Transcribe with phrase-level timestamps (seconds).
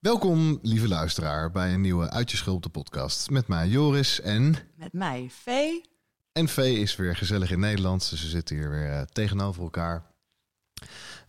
[0.00, 3.30] Welkom, lieve luisteraar, bij een nieuwe Uit je Schulp de podcast.
[3.30, 4.56] Met mij Joris en...
[4.76, 5.84] Met mij Vee.
[6.32, 10.06] En Vee is weer gezellig in Nederland, dus we zitten hier weer uh, tegenover elkaar.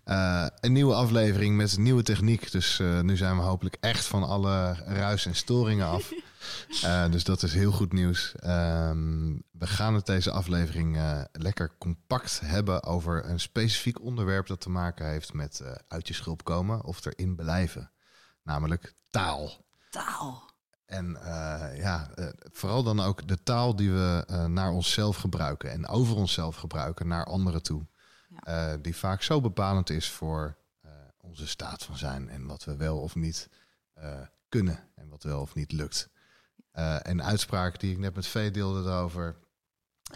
[0.05, 4.05] Uh, een nieuwe aflevering met een nieuwe techniek, dus uh, nu zijn we hopelijk echt
[4.05, 6.13] van alle ruis en storingen af.
[7.11, 8.35] dus dat is heel goed nieuws.
[8.45, 10.97] Um, we gaan het deze aflevering
[11.31, 16.43] lekker compact hebben over een specifiek onderwerp dat te maken heeft met uit je schulp
[16.43, 17.91] komen of erin blijven
[18.43, 19.65] namelijk taal.
[19.89, 20.51] Taal.
[20.91, 25.71] En uh, ja, uh, vooral dan ook de taal die we uh, naar onszelf gebruiken
[25.71, 27.85] en over onszelf gebruiken naar anderen toe.
[28.45, 28.77] Ja.
[28.77, 30.57] die vaak zo bepalend is voor
[31.17, 33.49] onze staat van zijn en wat we wel of niet
[34.49, 36.09] kunnen en wat wel of niet lukt.
[37.01, 39.37] een uitspraak die ik net met Vee deelde daarover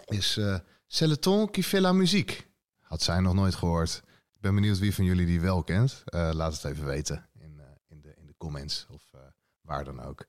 [0.04, 0.40] is
[0.86, 2.44] C'est le ton qui fait la musique.
[2.80, 4.02] Had zij nog nooit gehoord.
[4.34, 6.02] Ik ben benieuwd wie van jullie die wel kent.
[6.12, 7.28] laat het even weten
[8.36, 9.20] comments of uh,
[9.60, 10.26] waar dan ook.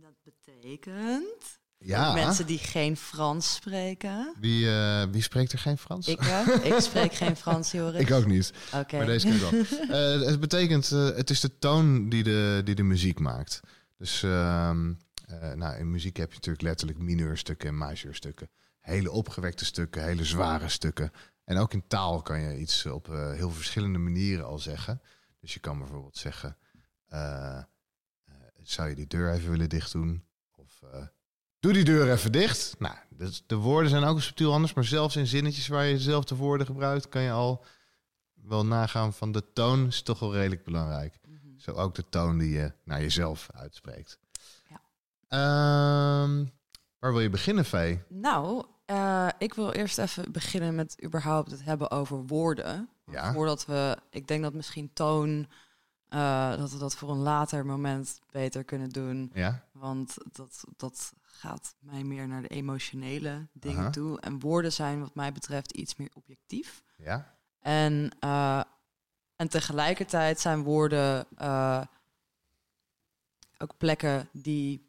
[0.00, 2.12] Dat betekent ja.
[2.12, 4.34] mensen die geen Frans spreken.
[4.40, 6.08] Wie, uh, wie spreekt er geen Frans?
[6.08, 6.20] Ik,
[6.62, 8.00] ik spreek geen Frans, Joris.
[8.00, 8.52] Ik ook niet.
[8.74, 8.98] Okay.
[8.98, 10.20] Maar deze kan wel.
[10.28, 13.60] het betekent, het is de toon die de, die de muziek maakt.
[13.96, 14.92] Dus ehm,
[15.54, 18.50] nou, in muziek heb je natuurlijk letterlijk mineurstukken en majeurstukken.
[18.80, 21.12] Hele opgewekte stukken, hele zware stukken.
[21.44, 25.00] En ook in taal kan je iets op heel verschillende manieren al zeggen.
[25.40, 26.56] Dus je kan bijvoorbeeld zeggen...
[27.12, 27.62] Uh,
[28.62, 30.24] zou je die deur even willen dicht doen?
[30.54, 31.06] Of uh,
[31.60, 32.74] doe die deur even dicht.
[32.78, 36.34] Nou, dus de woorden zijn ook subtiel anders, maar zelfs in zinnetjes waar je dezelfde
[36.34, 37.64] woorden gebruikt, kan je al
[38.48, 41.18] wel nagaan van de toon is toch wel redelijk belangrijk.
[41.26, 41.58] Mm -hmm.
[41.58, 44.18] Zo ook de toon die je naar jezelf uitspreekt.
[44.68, 44.80] Ja.
[45.28, 46.46] Uh,
[46.98, 48.02] waar wil je beginnen, Vee?
[48.08, 52.88] Nou, uh, ik wil eerst even beginnen met überhaupt het hebben over woorden.
[53.10, 53.32] Ja.
[53.32, 55.48] Voordat we, ik denk dat misschien toon
[56.10, 59.30] uh, dat we dat voor een later moment beter kunnen doen.
[59.34, 59.64] Ja.
[59.72, 64.20] Want dat, dat gaat mij meer naar de emotionele dingen toe.
[64.20, 66.82] En woorden zijn wat mij betreft iets meer objectief.
[66.96, 67.34] Ja.
[67.60, 68.62] En, uh,
[69.36, 71.82] en tegelijkertijd zijn woorden uh,
[73.58, 74.86] ook plekken die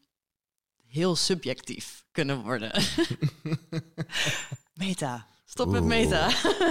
[0.88, 2.84] heel subjectief kunnen worden.
[4.74, 5.28] Meta.
[5.50, 5.76] Stop Oeh.
[5.76, 6.28] met meta.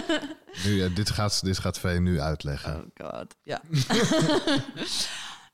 [0.65, 2.93] nu, ja, dit, gaat, dit gaat Vee nu uitleggen.
[2.97, 3.63] Oh god, ja.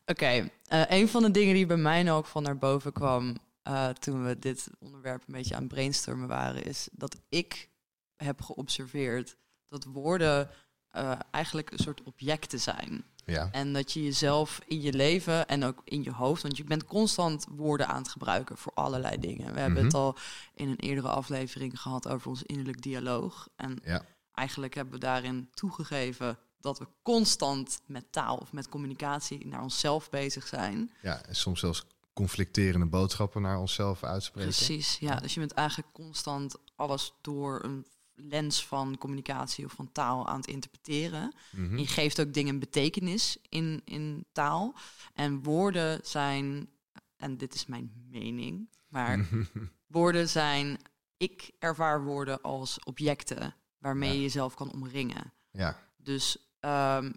[0.06, 0.40] Oké, okay.
[0.40, 3.36] uh, een van de dingen die bij mij ook van naar boven kwam...
[3.68, 6.64] Uh, toen we dit onderwerp een beetje aan brainstormen waren...
[6.64, 7.68] is dat ik
[8.16, 9.36] heb geobserveerd
[9.68, 10.50] dat woorden
[10.96, 13.04] uh, eigenlijk een soort objecten zijn.
[13.26, 13.48] Ja.
[13.52, 16.84] En dat je jezelf in je leven en ook in je hoofd, want je bent
[16.84, 19.54] constant woorden aan het gebruiken voor allerlei dingen.
[19.54, 19.84] We hebben Mhm.
[19.86, 20.16] het al
[20.54, 23.48] in een eerdere aflevering gehad over ons innerlijk dialoog.
[23.56, 24.04] En Ja.
[24.34, 30.10] eigenlijk hebben we daarin toegegeven dat we constant met taal of met communicatie naar onszelf
[30.10, 30.90] bezig zijn.
[31.02, 34.50] ja, en soms zelfs conflicterende boodschappen naar onszelf uitspreken.
[34.54, 35.14] Precies, ja.
[35.16, 40.36] Dus je bent eigenlijk constant alles door een lens van communicatie of van taal aan
[40.36, 41.34] het interpreteren.
[41.52, 41.78] Mhm.
[41.78, 44.74] Je geeft ook dingen betekenis in, in taal.
[45.14, 46.70] En woorden zijn,
[47.16, 49.28] en dit is mijn mening, maar
[49.86, 50.78] woorden zijn,
[51.16, 54.14] ik ervaar woorden als objecten waarmee Ja.
[54.14, 55.32] je jezelf kan omringen.
[55.50, 57.12] Ja, Dus ehm,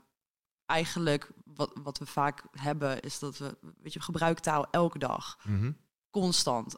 [0.65, 4.97] eigenlijk wat, wat we vaak hebben is dat we, weet je, we gebruiken taal elke
[5.00, 5.71] dag, Mhm.
[6.09, 6.75] constant.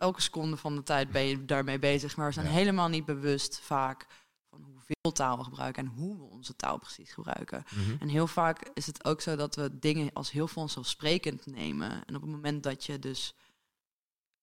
[0.00, 2.52] Elke seconde van de tijd ben je daarmee bezig, maar we zijn Ja.
[2.52, 4.06] helemaal niet bewust vaak
[4.50, 7.64] van hoeveel taal we gebruiken en hoe we onze taal precies gebruiken.
[7.70, 7.96] Mhm.
[8.00, 11.90] En heel vaak is het ook zo dat we dingen als heel vanzelfsprekend nemen.
[11.90, 13.34] En op het moment dat je dus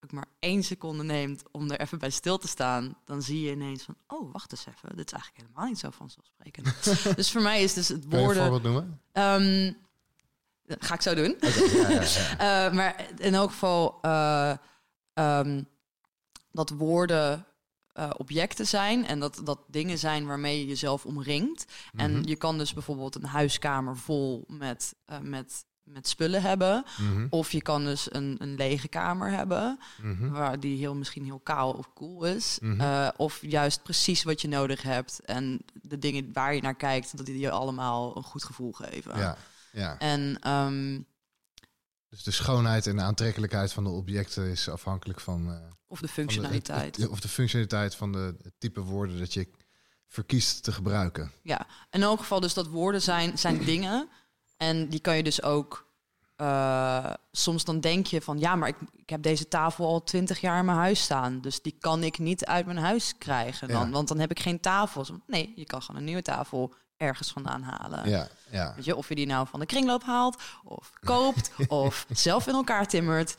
[0.04, 3.52] ook maar één seconde neemt om er even bij stil te staan, dan zie je
[3.52, 6.84] ineens van, oh, wacht eens even, dit is eigenlijk helemaal niet zo vanzelfsprekend.
[7.18, 8.62] dus voor mij is dus het Kan je een woorden...
[8.62, 9.02] noemen?
[9.12, 9.74] Ehm,
[10.80, 11.38] ga ik zo doen.
[11.40, 12.02] Ja, ja.
[12.68, 14.54] Eh, maar in elk geval eh,
[15.18, 15.64] ehm,
[16.52, 17.46] dat woorden
[17.94, 21.66] eh, objecten zijn en dat dat dingen zijn waarmee je jezelf omringt.
[21.96, 22.28] En Mhm.
[22.28, 26.86] je kan dus bijvoorbeeld een huiskamer vol met, eh, met, met spullen hebben.
[26.98, 30.30] Mhm, Of je kan dus een, een lege kamer hebben, mhm.
[30.30, 32.60] waar die heel, misschien heel kaal of cool is.
[32.78, 35.20] Eh, of juist precies wat je nodig hebt.
[35.26, 39.18] En de dingen waar je naar kijkt, dat die je allemaal een goed gevoel geven.
[39.18, 39.38] Ja,
[39.72, 39.98] ja.
[40.00, 41.00] En ehm,
[42.18, 45.52] Dus de schoonheid en de aantrekkelijkheid van de objecten is afhankelijk van...
[45.52, 47.08] eh, of de van de- functionaliteit.
[47.08, 49.50] of de functionaliteit van de, het type woorden dat je
[50.08, 51.32] verkiest te gebruiken.
[51.42, 54.10] Ja, in elk geval dus dat woorden zijn, zijn dingen.
[54.58, 55.88] En die kan je dus ook...
[56.36, 58.40] eh, soms dan denk je van...
[58.40, 61.42] ja, maar ik, ik heb deze tafel al twintig jaar in mijn huis staan.
[61.42, 63.86] Dus die kan ik niet uit mijn huis krijgen dan.
[63.86, 63.92] Ja.
[63.92, 65.06] Want dan heb ik geen tafel.
[65.28, 68.10] Nee, je kan gewoon een nieuwe tafel ergens vandaan halen.
[68.10, 68.74] Ja, ja.
[68.76, 72.54] Weet je, of je die nou van de kringloop haalt, of koopt, of zelf in
[72.54, 73.36] elkaar timmert.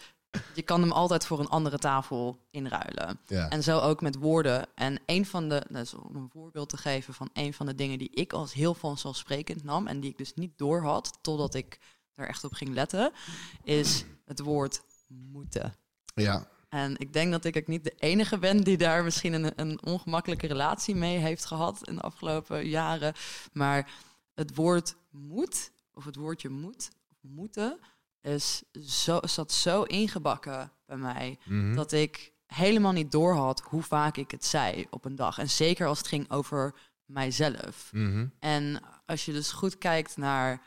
[0.54, 3.18] Je kan hem altijd voor een andere tafel inruilen.
[3.26, 3.48] ja.
[3.48, 4.66] En zo ook met woorden.
[4.74, 7.98] En een van de, dus om een voorbeeld te geven van een van de dingen
[7.98, 11.78] die ik als heel vanzelfsprekend nam en die ik dus niet door had totdat ik
[12.14, 13.12] er echt op ging letten,
[13.62, 15.74] is het woord moeten.
[16.14, 16.46] ja.
[16.68, 19.82] En ik denk dat ik ook niet de enige ben die daar misschien een, een
[19.84, 23.14] ongemakkelijke relatie mee heeft gehad in de afgelopen jaren.
[23.52, 23.90] Maar
[24.34, 27.78] het woord moet, of het woordje moet, of moeten,
[28.20, 31.74] is zo, zat zo ingebakken bij mij Mhm.
[31.74, 35.38] dat ik helemaal niet doorhad hoe vaak ik het zei op een dag.
[35.38, 36.74] En zeker als het ging over
[37.04, 37.90] mijzelf.
[37.92, 38.26] Mhm.
[38.38, 40.62] En als je dus goed kijkt naar...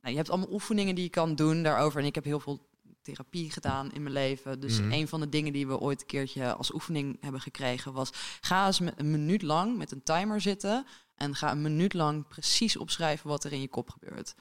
[0.00, 2.00] Nou, je hebt allemaal oefeningen die je kan doen daarover.
[2.00, 2.68] En ik heb heel veel
[3.10, 4.60] therapie gedaan in mijn leven.
[4.60, 4.92] Dus Mhm.
[4.92, 7.92] een van de dingen die we ooit een keertje als oefening hebben gekregen...
[7.92, 8.10] was
[8.40, 10.86] ga eens met een minuut lang met een timer zitten...
[11.16, 14.34] en ga een minuut lang precies opschrijven wat er in je kop gebeurt.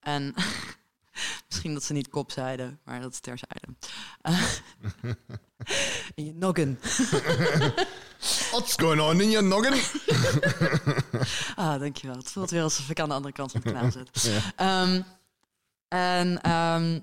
[0.00, 0.34] En
[1.48, 3.66] misschien dat ze niet kop zeiden, maar dat is terzijde.
[4.22, 4.42] Eh,
[6.14, 6.78] in je noggin.
[8.50, 9.80] What's going on in your noggin?
[11.54, 12.16] Ah, dankjewel.
[12.16, 14.22] Het voelt weer alsof ik aan de andere kant van het kanaal zit.
[14.22, 14.40] Ja.
[14.56, 15.02] Ehm,
[15.88, 17.00] en, ehm,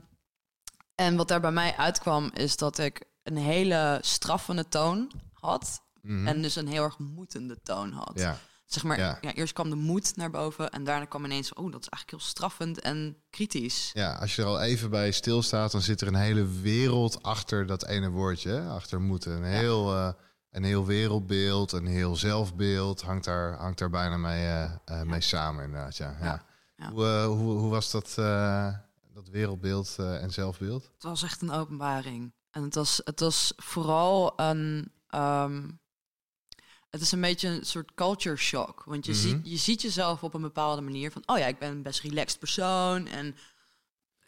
[0.99, 5.81] en wat daar bij mij uitkwam, is dat ik een hele straffende toon had.
[6.01, 6.27] Mhm.
[6.27, 8.11] En dus een heel erg moetende toon had.
[8.15, 9.17] Ja, Zeg maar, Ja.
[9.21, 9.33] ja.
[9.33, 12.31] eerst kwam de moed naar boven en daarna kwam ineens, oh, dat is eigenlijk heel
[12.31, 13.89] straffend en kritisch.
[13.93, 17.65] ja, als je er al even bij stilstaat, dan zit er een hele wereld achter
[17.65, 19.31] dat ene woordje, achter moeten.
[19.31, 20.11] Een heel, eh,
[20.51, 25.21] een heel wereldbeeld, een heel zelfbeeld hangt daar, hangt daar bijna mee, eh, eh, mee
[25.21, 25.97] samen inderdaad.
[25.97, 26.15] Ja.
[26.19, 26.25] Ja.
[26.25, 26.43] Ja.
[26.75, 26.91] Ja.
[26.91, 28.15] Hoe, hoe, hoe was dat,
[29.23, 30.83] dat wereldbeeld eh, en zelfbeeld?
[30.93, 32.33] Het was echt een openbaring.
[32.51, 34.91] En het was, het was vooral een.
[35.07, 35.69] ehm,
[36.89, 38.83] het is een beetje een soort culture shock.
[38.85, 39.21] Want je, Mhm.
[39.21, 41.23] ziet, je ziet jezelf op een bepaalde manier van...
[41.25, 43.35] oh ja, ik ben een best relaxed persoon en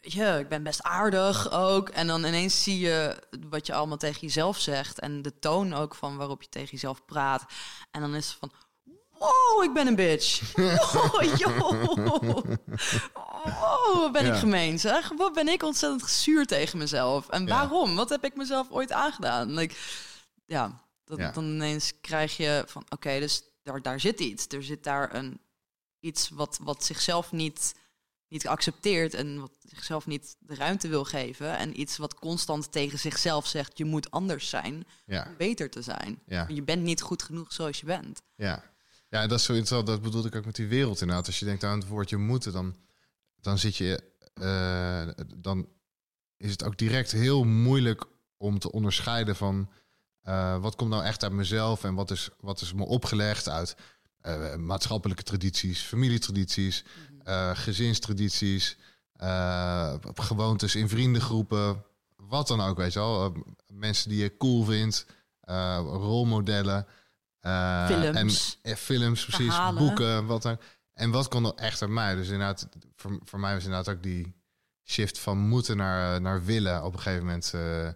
[0.00, 1.88] ja, ik ben best aardig ook.
[1.88, 4.98] En dan ineens zie je wat je allemaal tegen jezelf zegt...
[5.00, 7.44] en de toon ook van waarop je tegen jezelf praat.
[7.90, 8.52] En dan is het van...
[9.22, 10.54] Wow, ik ben een bitch.
[10.54, 12.42] Wow, joh.
[13.94, 14.32] Wat ben Ja.
[14.32, 15.08] ik gemeen, zeg.
[15.16, 17.28] Wat ben ik ontzettend gezuur tegen mezelf.
[17.28, 17.48] En Ja.
[17.48, 17.94] waarom?
[17.96, 19.54] Wat heb ik mezelf ooit aangedaan?
[19.54, 19.74] Like,
[20.46, 21.30] ja, dat, Ja.
[21.30, 22.84] dan ineens krijg je van...
[22.88, 24.46] Oké, dus daar, daar zit iets.
[24.48, 25.40] Er zit daar een,
[26.00, 27.74] iets wat, wat zichzelf niet,
[28.28, 29.14] niet accepteert...
[29.14, 31.56] en wat zichzelf niet de ruimte wil geven.
[31.56, 33.78] En iets wat constant tegen zichzelf zegt...
[33.78, 36.22] je moet anders zijn om beter te zijn.
[36.48, 38.22] Je bent niet goed genoeg zoals je bent.
[38.36, 38.70] Ja.
[39.12, 39.86] Ja, dat is zo interessant.
[39.86, 41.26] Dat bedoelde ik ook met die wereld inderdaad.
[41.26, 42.76] Als je denkt aan het woordje moeten, dan,
[43.40, 44.02] dan zit je...
[44.34, 45.68] eh, dan
[46.36, 48.04] is het ook direct heel moeilijk
[48.36, 49.70] om te onderscheiden van...
[50.22, 53.76] eh, wat komt nou echt uit mezelf en wat is, wat is me opgelegd uit
[54.20, 56.84] eh, maatschappelijke tradities, familietradities,
[57.22, 58.76] eh, gezinstradities,
[60.14, 61.84] gewoontes in vriendengroepen,
[62.16, 63.36] wat dan ook, weet je wel.
[63.66, 65.06] Mensen die je cool vindt,
[65.82, 66.86] rolmodellen.
[67.42, 68.58] Eh, Films.
[68.62, 69.54] En, eh, films, precies.
[69.54, 69.84] Verhalen.
[69.86, 70.58] Boeken, wat dan.
[70.92, 72.14] En wat kon er echt uit mij?
[72.14, 74.34] Dus inderdaad, voor, voor mij was inderdaad ook die
[74.84, 76.84] shift van moeten naar, naar willen.
[76.84, 77.86] Op een gegeven moment eh,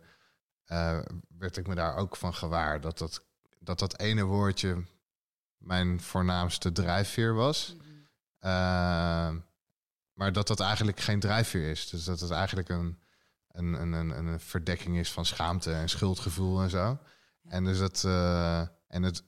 [0.64, 1.04] eh,
[1.38, 2.80] werd ik me daar ook van gewaar.
[2.80, 3.24] Dat dat,
[3.58, 4.84] dat, dat ene woordje
[5.58, 7.76] mijn voornaamste drijfveer was.
[8.38, 8.50] Eh,
[10.12, 11.88] maar dat dat eigenlijk geen drijfveer is.
[11.90, 12.98] Dus dat het eigenlijk een,
[13.50, 16.98] een, een, een, een verdekking is van schaamte en schuldgevoel en zo.
[17.42, 18.04] En dus dat.
[18.04, 19.22] eh, en het,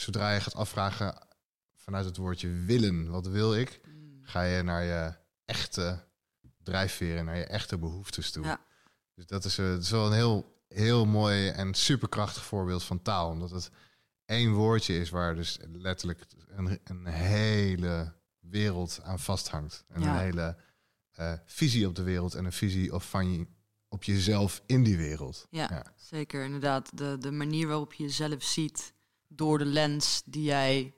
[0.00, 1.26] zodra je gaat afvragen
[1.74, 3.80] vanuit het woordje willen, wat wil ik,
[4.22, 5.14] ga je naar je
[5.44, 6.04] echte
[6.62, 8.44] drijfveren, naar je echte behoeftes toe.
[8.44, 8.60] Ja.
[9.14, 13.02] Dus dat is, eh, dat is wel een heel, heel mooi en superkrachtig voorbeeld van
[13.02, 13.30] taal.
[13.30, 13.70] Omdat het
[14.24, 19.84] één woordje is waar dus letterlijk een, een hele wereld aan vasthangt.
[19.88, 20.12] En Ja.
[20.14, 20.56] een hele
[21.10, 23.46] eh, visie op de wereld en een visie of van je,
[23.88, 25.46] op jezelf in die wereld.
[25.50, 25.92] Ja, Ja.
[25.96, 26.44] zeker.
[26.44, 28.92] Inderdaad, de, de manier waarop je jezelf ziet
[29.32, 30.94] door de lens die jij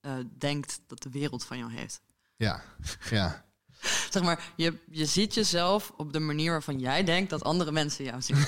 [0.00, 2.00] eh, denkt dat de wereld van jou heeft.
[2.36, 2.62] Ja,
[3.10, 3.44] ja.
[4.10, 8.04] Zeg maar, je, je ziet jezelf op de manier waarvan jij denkt dat andere mensen
[8.04, 8.36] jou zien.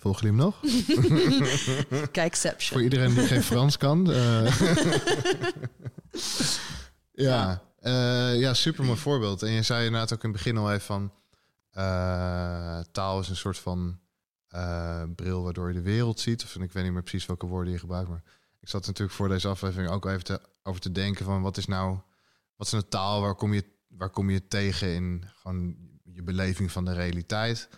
[0.00, 0.56] Volgen jullie hem nog?
[1.88, 2.82] Voor Kijkception.
[2.82, 4.12] iedereen die geen Frans kan.
[4.12, 4.60] eh.
[7.12, 9.42] ja, eh, ja, super mooi voorbeeld.
[9.42, 11.12] En je zei inderdaad ook in het begin al even van...
[11.70, 13.98] eh, taal is een soort van
[14.48, 16.44] eh, bril waardoor je de wereld ziet.
[16.44, 18.08] Of ik weet niet meer precies welke woorden je gebruikt.
[18.08, 18.22] Maar
[18.60, 21.42] ik zat natuurlijk voor deze aflevering ook even te, over te denken van...
[21.42, 21.98] wat is nou
[22.58, 23.20] wat is een taal?
[23.20, 27.68] Waar kom je, waar kom je tegen in gewoon je beleving van de realiteit?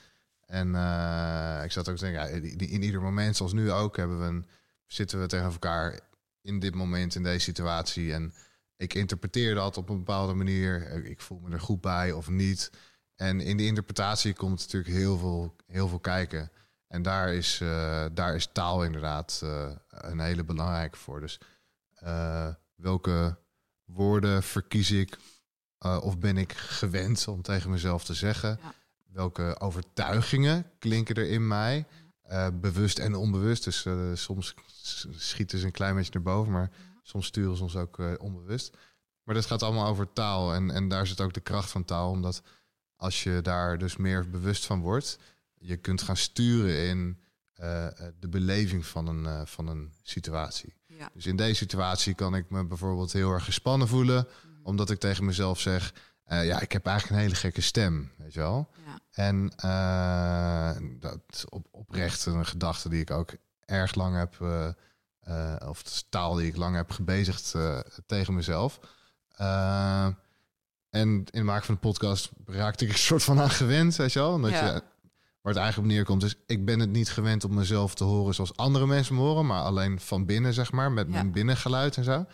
[0.40, 4.20] En eh, ik zat ook te denken, ja, in, ieder moment, zoals nu ook, hebben
[4.20, 4.44] we
[4.86, 6.00] zitten we tegen elkaar
[6.40, 8.12] in dit moment, in deze situatie.
[8.12, 8.34] En
[8.76, 11.04] ik interpreteer dat op een bepaalde manier.
[11.04, 12.70] Ik voel me er goed bij of niet.
[13.14, 16.50] En in die interpretatie komt natuurlijk heel veel, heel veel kijken.
[16.90, 21.20] En daar is, eh, daar is taal inderdaad eh, een hele belangrijke voor.
[21.20, 21.40] Dus
[21.94, 23.38] eh, welke
[23.84, 25.18] woorden verkies ik
[25.78, 28.58] of ben ik gewend om tegen mezelf te zeggen?
[28.62, 28.74] Ja.
[29.12, 31.86] Welke overtuigingen klinken er in mij?
[32.52, 33.64] Bewust en onbewust.
[33.64, 33.86] Dus
[34.22, 34.54] soms
[35.10, 36.70] schieten ze een klein beetje naar boven, maar
[37.02, 38.76] soms sturen ze ons ook onbewust.
[39.22, 40.54] Maar dat gaat allemaal over taal.
[40.54, 42.10] En, en daar zit ook de kracht van taal.
[42.10, 42.42] Omdat
[42.96, 45.18] als je daar dus meer bewust van wordt,
[45.60, 47.18] je kunt gaan sturen in
[47.52, 50.74] eh, eh, de beleving van een, eh, van een situatie.
[50.86, 51.10] Ja.
[51.14, 54.26] Dus in deze situatie kan ik me bijvoorbeeld heel erg gespannen voelen,
[54.62, 58.40] omdat ik tegen mezelf zeg: ja, ik heb eigenlijk een hele gekke stem, weet je
[58.40, 58.70] wel.
[58.84, 58.98] Ja.
[59.10, 59.52] En
[61.00, 63.30] dat op, oprecht een gedachte die ik ook
[63.64, 64.36] erg lang heb,
[65.68, 67.54] of is taal die ik lang heb gebezigd
[68.06, 68.80] tegen mezelf.
[70.90, 74.12] En in het maken van de podcast raakte ik een soort van aan gewend, weet
[74.12, 74.32] je wel.
[74.32, 74.74] Omdat Ja.
[74.74, 74.82] je,
[75.42, 78.34] waar het eigenlijk op neerkomt is, ik ben het niet gewend om mezelf te horen
[78.34, 81.12] zoals andere mensen me horen, maar alleen van binnen, zeg maar, met Ja.
[81.12, 82.26] mijn binnengeluid en zo.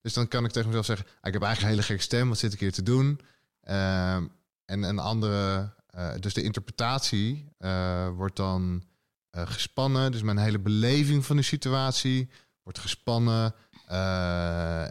[0.00, 2.28] Dus dan kan ik tegen mezelf zeggen, ah, ik heb eigenlijk een hele gekke stem,
[2.28, 3.20] wat zit ik hier te doen?
[3.60, 4.24] Ehm,
[4.64, 8.84] en een andere, eh, dus de interpretatie eh, wordt dan
[9.30, 10.12] eh, gespannen.
[10.12, 12.30] Dus mijn hele beleving van de situatie
[12.62, 13.54] wordt gespannen.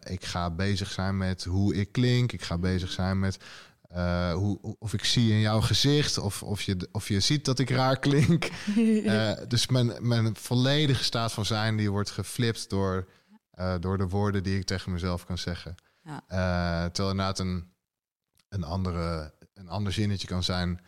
[0.10, 2.32] Ik ga bezig zijn met hoe ik klink.
[2.32, 3.38] Ik ga bezig zijn met
[3.94, 6.18] eh, hoe, of ik zie in jouw gezicht.
[6.18, 8.50] Of, of, je, of je ziet dat ik raar klink.
[9.04, 13.08] Eh, dus mijn, mijn volledige staat van zijn die wordt geflipt door,
[13.52, 15.76] eh, door de woorden die ik tegen mezelf kan zeggen.
[16.04, 16.22] Ja.
[16.90, 17.72] Terwijl inderdaad een,
[18.50, 20.82] een, andere, een ander zinnetje kan zijn.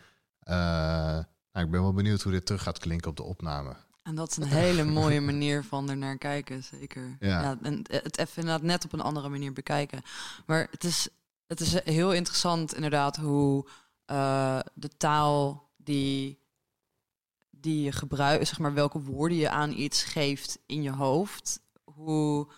[0.44, 3.76] nou, ik ben wel benieuwd hoe dit terug gaat klinken op de opname.
[4.02, 7.16] En dat is een hele mooie manier van er naar kijken, zeker.
[7.20, 7.58] Ja.
[7.62, 10.02] en het even inderdaad net op een andere manier bekijken.
[10.46, 11.08] Maar het is,
[11.46, 13.66] het is heel interessant inderdaad hoe
[14.04, 16.40] eh, de taal die,
[17.50, 22.48] die je gebruikt, zeg maar welke woorden je aan iets geeft in je hoofd, hoe,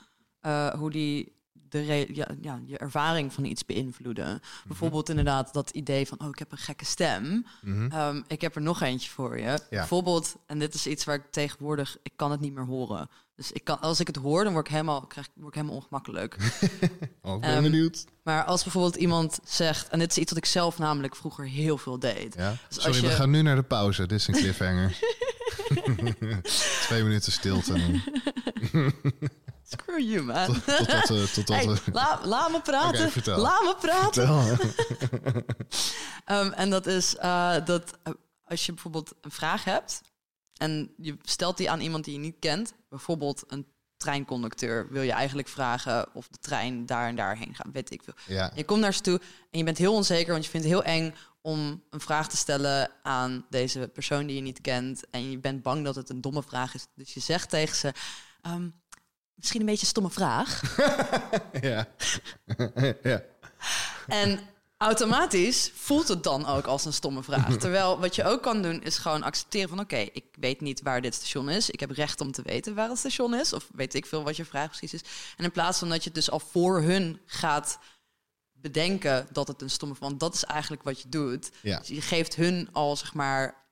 [0.40, 1.36] eh, hoe die
[1.70, 4.40] de ja, ja, je ervaring van iets beïnvloeden.
[4.66, 7.46] Bijvoorbeeld inderdaad dat idee van, oh, ik heb een gekke stem.
[7.62, 7.90] Mhm.
[7.90, 9.58] Ehm, ik heb er nog eentje voor je.
[9.70, 13.10] Bijvoorbeeld, en dit is iets waar ik tegenwoordig, ik kan het niet meer horen.
[13.38, 15.76] Dus ik kan, als ik het hoor, dan word ik helemaal, krijg, word ik helemaal
[15.76, 16.36] ongemakkelijk.
[17.22, 18.04] Oh, ik ben Ehm, benieuwd.
[18.22, 21.78] maar als bijvoorbeeld iemand zegt, en dit is iets wat ik zelf namelijk vroeger heel
[21.78, 22.34] veel deed.
[22.34, 22.50] Ja.
[22.68, 24.06] dus als Sorry, we je- gaan nu naar de pauze.
[24.06, 24.98] Dit is een cliffhanger.
[26.86, 27.74] Twee minuten stilte.
[29.70, 30.46] Screw you, man.
[30.46, 30.66] Tot,
[31.08, 31.42] we...
[31.54, 33.10] Hey, we la, laat me praten.
[33.40, 35.44] Laat me praten.
[36.54, 38.12] En dat is eh, dat eh,
[38.44, 40.00] als je bijvoorbeeld een vraag hebt
[40.58, 45.12] en je stelt die aan iemand die je niet kent, bijvoorbeeld een treinconducteur, wil je
[45.12, 48.14] eigenlijk vragen of de trein daar en daarheen gaat, weet ik veel.
[48.26, 48.52] Ja.
[48.54, 50.94] Je komt naar ze toe en je bent heel onzeker, want je vindt het heel
[50.94, 55.10] eng om een vraag te stellen aan deze persoon die je niet kent.
[55.10, 56.86] En je bent bang dat het een domme vraag is.
[56.94, 57.92] Dus je zegt tegen ze,
[58.42, 58.68] ehm,
[59.34, 60.76] misschien een beetje een stomme vraag.
[61.60, 61.88] ja.
[63.02, 63.22] ja.
[64.06, 64.40] En
[64.78, 67.56] automatisch voelt het dan ook als een stomme vraag.
[67.56, 69.80] Terwijl wat je ook kan doen is gewoon accepteren van...
[69.80, 71.70] oké, ik weet niet waar dit station is.
[71.70, 73.52] Ik heb recht om te weten waar het station is.
[73.52, 75.02] Of weet ik veel wat je vraag precies is.
[75.36, 77.78] En in plaats van dat je het dus al voor hun gaat
[78.52, 79.94] bedenken dat het een stomme...
[79.98, 81.50] want dat is eigenlijk wat je doet.
[81.62, 81.78] Ja.
[81.78, 83.66] Dus je geeft hun al, zeg maar...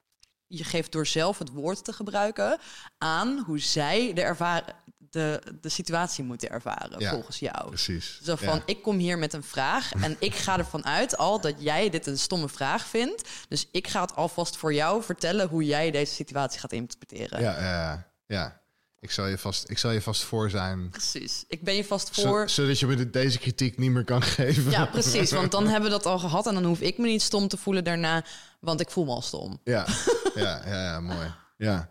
[0.46, 2.58] je geeft door zelf het woord te gebruiken...
[2.98, 4.74] aan hoe zij de, ervaren,
[5.16, 7.68] de, de situatie moeten ervaren, Ja, volgens jou.
[7.68, 8.20] Precies.
[8.24, 8.62] Zo van, Ja.
[8.66, 12.06] ik kom hier met een vraag en ik ga ervan uit al dat jij dit
[12.06, 13.28] een stomme vraag vindt.
[13.48, 17.40] Dus ik ga het alvast voor jou vertellen hoe jij deze situatie gaat interpreteren.
[17.40, 18.60] Ja, ja, ja.
[19.00, 20.90] ik zal je vast, ik zal je vast voor zijn.
[20.90, 21.44] Precies.
[21.48, 22.48] Ik ben je vast voor.
[22.48, 24.70] zodat je me de- deze kritiek niet meer kan geven.
[24.70, 25.30] Ja, precies.
[25.30, 27.56] Want dan hebben we dat al gehad en dan hoef ik me niet stom te
[27.56, 28.24] voelen daarna,
[28.60, 29.60] want ik voel me al stom.
[29.64, 29.86] Ja,
[30.34, 31.34] ja, ja, ja, mooi.
[31.58, 31.88] Ja,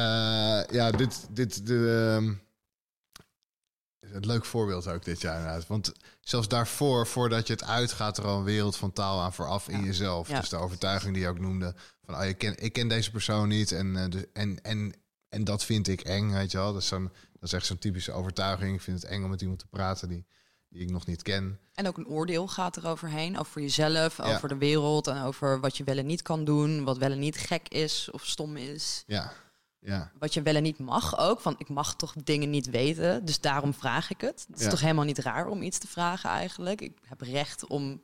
[0.00, 2.32] ja dit, dit de, ehm,
[4.00, 5.66] is een leuk voorbeeld ook dit jaar inderdaad.
[5.66, 9.68] Want zelfs daarvoor, voordat je het uitgaat, er al een wereld van taal aan vooraf
[9.68, 9.84] in Ja.
[9.84, 10.28] jezelf.
[10.28, 10.40] Ja.
[10.40, 11.74] Dus de overtuiging die je ook noemde,
[12.04, 14.94] van oh, ik, ken, ik ken deze persoon niet en, eh, dus, en, en,
[15.28, 16.72] en dat vind ik eng, weet je wel.
[16.72, 18.74] Dat is, zo'n, dat is echt zo'n typische overtuiging.
[18.74, 20.26] Ik vind het eng om met iemand te praten die,
[20.68, 21.58] die ik nog niet ken.
[21.74, 24.34] En ook een oordeel gaat er overheen, over jezelf, Ja.
[24.34, 27.18] over de wereld en over wat je wel en niet kan doen, wat wel en
[27.18, 29.04] niet gek is of stom is.
[29.06, 29.32] Ja,
[29.84, 33.24] ja, Wat je wel en niet mag ook, van ik mag toch dingen niet weten,
[33.24, 34.44] dus daarom vraag ik het.
[34.48, 34.70] Het is Ja.
[34.70, 36.80] toch helemaal niet raar om iets te vragen eigenlijk.
[36.80, 38.02] Ik heb recht om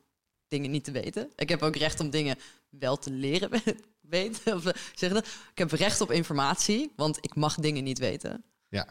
[0.49, 1.31] dingen niet te weten.
[1.37, 2.37] Ik heb ook recht om dingen
[2.69, 3.51] wel te leren
[4.01, 4.55] weten.
[4.57, 5.27] Of, eh, zeg dat?
[5.27, 8.45] Ik heb recht op informatie, want ik mag dingen niet weten.
[8.69, 8.87] ja.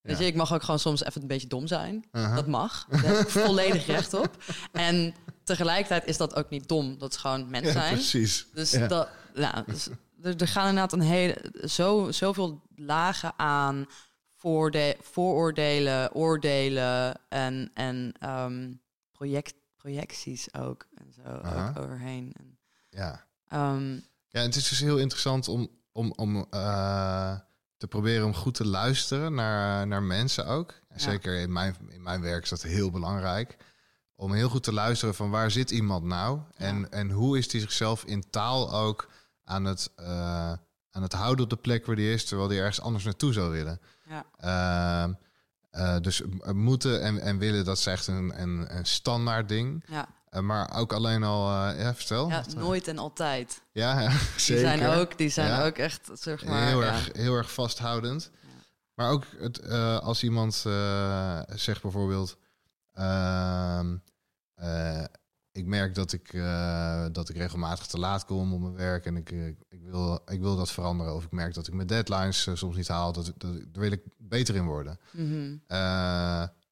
[0.00, 0.22] Weet Ja.
[0.22, 2.04] je, ik mag ook gewoon soms even een beetje dom zijn.
[2.12, 2.34] Uh-huh.
[2.34, 2.86] Dat mag.
[2.90, 4.36] Daar heb ik volledig recht op.
[4.72, 5.14] En
[5.44, 6.98] tegelijkertijd is dat ook niet dom.
[6.98, 7.92] Dat is gewoon mens Ja, zijn.
[7.94, 8.46] precies.
[8.54, 8.86] Dus, Ja.
[8.86, 9.88] dat, nou, dus
[10.22, 13.86] er, er gaan inderdaad een hele, zo, zoveel lagen aan
[14.34, 18.72] voorde, vooroordelen, oordelen en, en ehm,
[19.12, 20.86] project, projecties ook.
[20.94, 22.32] En zo ook overheen.
[22.38, 22.58] En,
[22.90, 23.24] Ja.
[23.48, 23.92] ehm,
[24.28, 27.38] Ja, het is dus heel interessant om, om, om eh,
[27.76, 30.70] te proberen om goed te luisteren naar, naar mensen ook.
[30.70, 31.02] En Ja.
[31.02, 33.56] Zeker in mijn, in mijn werk is dat heel belangrijk.
[34.14, 36.40] Om heel goed te luisteren van waar zit iemand nou?
[36.54, 36.88] En, Ja.
[36.88, 39.08] en hoe is die zichzelf in taal ook
[39.44, 40.52] aan het, eh,
[40.90, 42.24] aan het houden op de plek waar die is...
[42.24, 43.80] terwijl die ergens anders naartoe zou willen.
[44.08, 44.24] ja.
[44.36, 45.12] Ehm,
[45.70, 46.22] eh, dus
[46.52, 49.84] moeten en, en willen, dat is echt een, een, een standaard ding.
[49.86, 50.08] Ja.
[50.28, 51.48] Eh, maar ook alleen al...
[51.50, 52.28] ja, vertel.
[52.28, 53.62] ja, nooit en altijd.
[53.72, 54.08] Ja, ja,
[54.46, 55.66] Die zijn ook, die zijn Ja.
[55.66, 56.66] ook echt, zeg maar...
[56.66, 58.30] heel, erg, heel erg vasthoudend.
[58.94, 59.68] Maar ook het,
[60.00, 60.54] als iemand
[61.54, 62.36] zegt bijvoorbeeld...
[65.52, 69.06] ik merk dat ik, eh, dat ik regelmatig te laat kom op mijn werk...
[69.06, 71.14] en ik, eh, ik, wil, ik wil dat veranderen.
[71.14, 73.12] Of ik merk dat ik mijn deadlines eh, soms niet haal.
[73.12, 74.98] Dat, dat, daar wil ik beter in worden.
[75.10, 75.56] Mhm.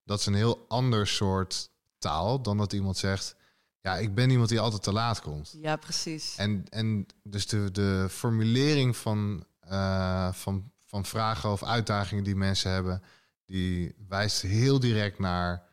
[0.05, 3.37] Dat is een heel ander soort taal dan dat iemand zegt...
[3.81, 5.57] ja, ik ben iemand die altijd te laat komt.
[5.61, 6.37] Ja, precies.
[6.37, 9.45] En, en dus de, de formulering van,
[10.33, 13.03] van, van vragen of uitdagingen die mensen hebben,
[13.45, 15.70] die wijst heel direct naar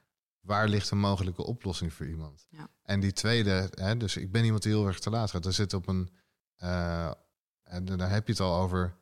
[0.47, 2.47] waar ligt een mogelijke oplossing voor iemand.
[2.49, 2.69] Ja.
[2.83, 5.53] En die tweede, hè, dus ik ben iemand die heel erg te laat gaat, daar
[5.53, 6.10] zit op een,
[6.55, 7.12] eh,
[7.63, 8.97] en daar heb je het al over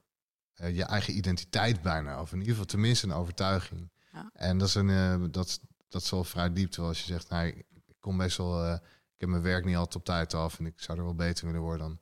[0.54, 3.92] eh, je eigen identiteit bijna, of in ieder geval tenminste een overtuiging.
[4.12, 4.30] Ja.
[4.34, 7.30] En dat is een, eh, dat, dat is wel vrij diep, terwijl als je zegt,
[7.30, 7.66] nou, ik,
[8.00, 8.82] kom best wel, ik
[9.18, 11.62] heb mijn werk niet altijd op tijd af en ik zou er wel beter willen
[11.62, 12.02] worden,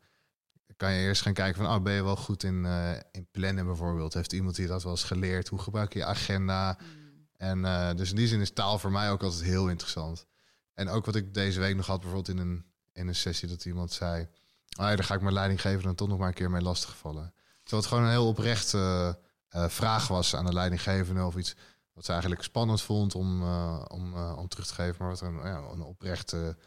[0.65, 2.65] dan kan je eerst gaan kijken van, oh, ben je wel goed in,
[3.11, 4.13] in plannen bijvoorbeeld?
[4.13, 5.47] Heeft iemand die dat wel eens geleerd?
[5.47, 6.77] Hoe gebruik je je agenda?
[6.81, 7.02] Mm.
[7.37, 10.25] En eh, dus in die zin is taal voor mij ook altijd heel interessant.
[10.73, 13.65] En ook wat ik deze week nog had, bijvoorbeeld in een, in een sessie, dat
[13.65, 14.27] iemand zei:
[14.69, 17.33] ah, ja, daar ga ik mijn leidinggever dan toch nog maar een keer mee lastigvallen.
[17.63, 19.17] Terwijl het gewoon een heel oprechte
[19.47, 21.55] eh, vraag was aan de leidinggevende of iets
[21.93, 25.21] wat ze eigenlijk spannend vond om, eh, om, eh, om terug te geven, maar wat
[25.21, 26.57] een, ja, een oprechte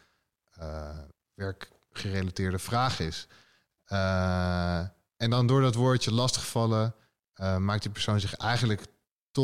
[0.57, 0.97] eh,
[1.33, 3.27] werkgerelateerde vraag is.
[3.83, 4.79] Eh,
[5.17, 6.95] en dan door dat woordje lastigvallen
[7.33, 8.85] eh, maakt die persoon zich eigenlijk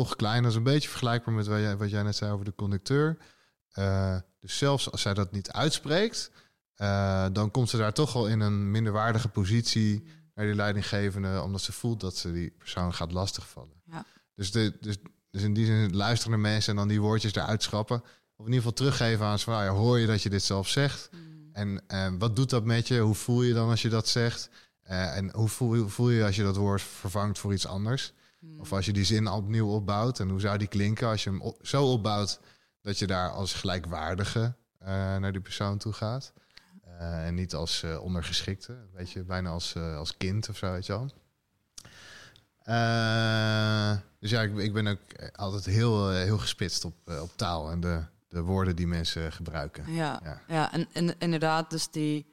[0.00, 0.42] toch klein.
[0.42, 3.16] Dat is een beetje vergelijkbaar met wat jij, wat jij net zei over de conducteur.
[3.70, 6.30] Eh, dus zelfs als zij dat niet uitspreekt,
[6.74, 10.04] eh, dan komt ze daar toch al in een minderwaardige positie
[10.34, 13.82] naar die leidinggevende, omdat ze voelt dat ze die persoon gaat lastigvallen.
[13.84, 14.04] Ja.
[14.34, 14.96] Dus, de, dus,
[15.30, 18.00] dus in die zin luisteren naar mensen en dan die woordjes eruit schrappen.
[18.36, 20.42] Of in ieder geval teruggeven aan ze van, nou ja, hoor je dat je dit
[20.42, 21.08] zelf zegt?
[21.12, 21.48] Mm.
[21.52, 22.98] En eh, wat doet dat met je?
[22.98, 24.50] Hoe voel je dan als je dat zegt?
[24.82, 28.12] En hoe voel, hoe voel je als je dat woord vervangt voor iets anders?
[28.44, 28.60] Mm.
[28.60, 30.20] Of als je die zin opnieuw opbouwt.
[30.20, 32.40] En hoe zou die klinken als je hem op- zo opbouwt
[32.80, 36.32] dat je daar als gelijkwaardige eh, naar die persoon toe gaat.
[36.98, 38.76] Eh, en niet als eh, ondergeschikte.
[38.92, 41.10] Weet je, bijna als, als kind of zo, weet je wel.
[44.20, 45.00] Dus ja, ik, ik ben ook
[45.32, 49.92] altijd heel, heel gespitst op, op taal en de, de woorden die mensen gebruiken.
[49.92, 50.40] Ja, Ja.
[50.48, 50.72] ja.
[50.72, 52.26] en, en inderdaad, dus die,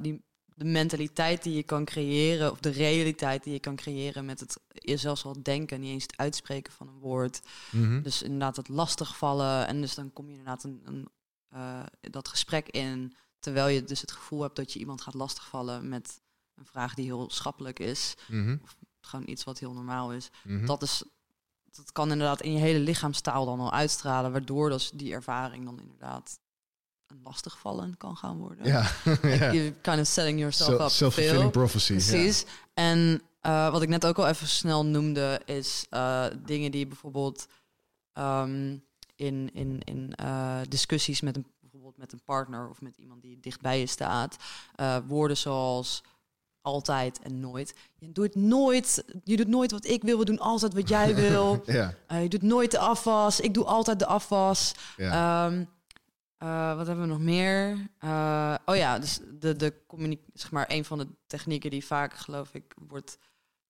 [0.00, 0.24] die
[0.56, 4.60] de mentaliteit die je kan creëren, of de realiteit die je kan creëren met het
[4.68, 7.40] je zelfs al denken, niet eens het uitspreken van een woord.
[7.70, 8.02] Mhm.
[8.02, 9.66] Dus inderdaad het lastigvallen.
[9.66, 11.08] En dus dan kom je inderdaad een, een,
[11.48, 15.88] eh, dat gesprek in, terwijl je dus het gevoel hebt dat je iemand gaat lastigvallen
[15.88, 16.20] met
[16.54, 18.14] een vraag die heel schappelijk is.
[18.28, 18.56] Mhm.
[19.00, 20.30] Gewoon iets wat heel normaal is.
[20.44, 20.66] Mhm.
[20.66, 21.02] Dat is
[21.64, 25.80] dat kan inderdaad in je hele lichaamstaal dan al uitstralen, waardoor dus die ervaring dan
[25.80, 26.38] inderdaad
[27.06, 28.66] een lastigvallen kan gaan worden.
[28.66, 28.90] Ja.
[29.52, 31.92] You're kind of setting yourself Self- up Self-fulfilling prophecy.
[31.92, 32.44] Precies.
[32.74, 37.46] En eh, wat ik net ook al even snel noemde, is eh, dingen die bijvoorbeeld
[38.12, 38.76] ehm,
[39.16, 43.40] in, in, in eh, discussies met een, bijvoorbeeld met een partner of met iemand die
[43.40, 44.36] dichtbij je staat,
[45.06, 46.02] woorden zoals
[46.60, 47.74] altijd en nooit.
[47.98, 51.62] Je doet nooit, je doet nooit wat ik wil, we doen altijd wat jij wil.
[51.66, 54.74] Ja, je doet nooit de afwas, ik doe altijd de afwas.
[54.96, 55.46] ja.
[55.46, 55.64] Ehm,
[56.38, 57.88] eh, wat hebben we nog meer?
[57.98, 59.74] Eh, oh ja, dus de, de
[60.34, 63.18] zeg maar, een van de technieken die vaak, geloof ik, wordt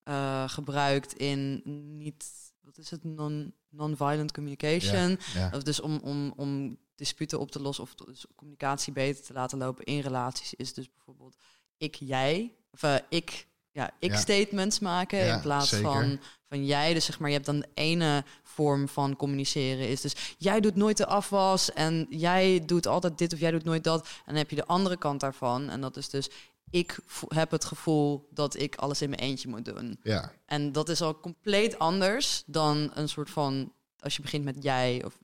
[0.03, 1.63] eh, gebruikt in
[1.97, 5.19] niet, wat is het, non, non-violent communication.
[5.35, 5.51] ja.
[5.55, 9.59] Of dus om, om, om disputen op te lossen of dus communicatie beter te laten
[9.59, 11.37] lopen in relaties, is dus bijvoorbeeld
[11.77, 13.47] ik, jij, of ik,
[13.77, 14.17] ja, ik Ja.
[14.17, 15.87] statements maken Ja, in plaats zeker.
[15.93, 16.95] van, van jij.
[16.95, 20.77] Dus zeg maar, je hebt dan de ene vorm van communiceren is dus jij doet
[20.77, 24.07] nooit de afwas en jij doet altijd dit of jij doet nooit dat.
[24.07, 26.29] En dan heb je de andere kant daarvan en dat is dus
[26.71, 29.99] ik heb het gevoel dat ik alles in mijn eentje moet doen.
[30.03, 30.33] ja.
[30.47, 35.05] En dat is al compleet anders dan een soort van als je begint met jij.
[35.05, 35.19] Of,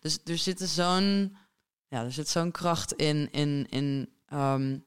[0.00, 1.36] dus er zit zo'n
[1.88, 4.78] ja, er zit zo'n kracht in, in, in ehm,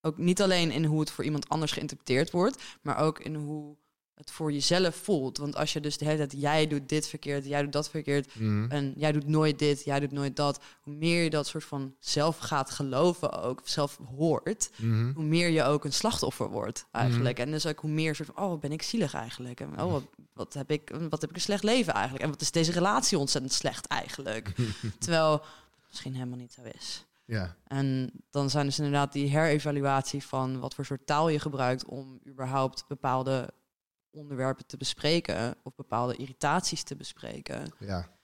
[0.00, 3.76] ook niet alleen in hoe het voor iemand anders geïnterpreteerd wordt, maar ook in hoe
[4.14, 5.38] het voor jezelf voelt.
[5.38, 8.34] Want als je dus de hele tijd jij doet dit verkeerd, jij doet dat verkeerd
[8.38, 8.70] Mhm.
[8.70, 11.94] en jij doet nooit dit, jij doet nooit dat, hoe meer je dat soort van
[11.98, 15.12] zelf gaat geloven ook, zelf hoort, Mhm.
[15.14, 17.38] hoe meer je ook een slachtoffer wordt eigenlijk.
[17.38, 19.60] En dus ook hoe meer soort van, oh, wat ben ik zielig eigenlijk?
[19.60, 22.24] En oh, wat, wat, heb ik, wat heb ik een slecht leven eigenlijk?
[22.24, 24.52] En wat is deze relatie ontzettend slecht eigenlijk?
[24.98, 25.42] Terwijl
[25.88, 27.04] misschien helemaal niet zo is.
[27.30, 31.84] Ja, En dan zijn dus inderdaad die herevaluatie van wat voor soort taal je gebruikt
[31.84, 33.52] om überhaupt bepaalde
[34.10, 37.72] onderwerpen te bespreken of bepaalde irritaties te bespreken.
[37.78, 38.18] ja.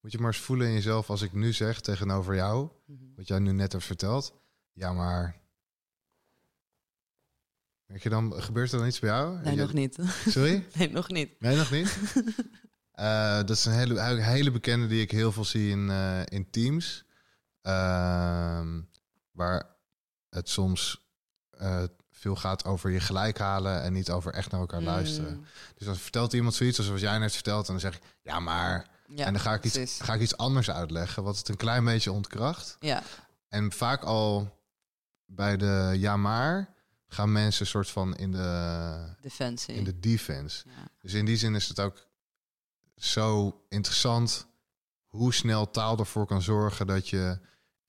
[0.00, 2.68] Moet je maar eens voelen in jezelf als ik nu zeg tegenover jou,
[3.16, 4.34] wat jij nu net hebt verteld.
[4.72, 5.40] Ja, maar...
[7.86, 9.40] Weet je dan, gebeurt er dan iets bij jou?
[9.42, 9.98] Nee, Je- nog niet.
[10.28, 10.66] Sorry?
[10.76, 11.40] nee, nog niet.
[11.40, 11.98] Nee, nog niet?
[12.92, 16.50] Eh, dat is een hele, hele bekende die ik heel veel zie in, eh, in
[16.50, 17.04] teams.
[17.62, 18.80] Ehm,
[19.30, 19.66] waar
[20.28, 21.00] het soms
[21.50, 25.34] eh, veel gaat over je gelijk halen en niet over echt naar elkaar luisteren.
[25.36, 25.44] Mm,
[25.76, 28.88] Dus dan vertelt iemand zoiets zoals jij net vertelt en dan zeg ik, ja maar...
[29.08, 30.00] ja, en dan ga ik, iets, precies.
[30.00, 32.76] ga ik iets anders uitleggen, wat het een klein beetje ontkracht.
[32.80, 33.02] Ja,
[33.48, 34.60] En vaak al
[35.24, 36.74] bij de ja maar
[37.08, 39.74] gaan mensen soort van in de, defensie.
[39.74, 40.64] in de defense.
[40.66, 40.88] ja.
[41.00, 42.06] Dus in die zin is het ook
[42.96, 44.46] zo interessant
[45.06, 47.38] hoe snel taal ervoor kan zorgen dat je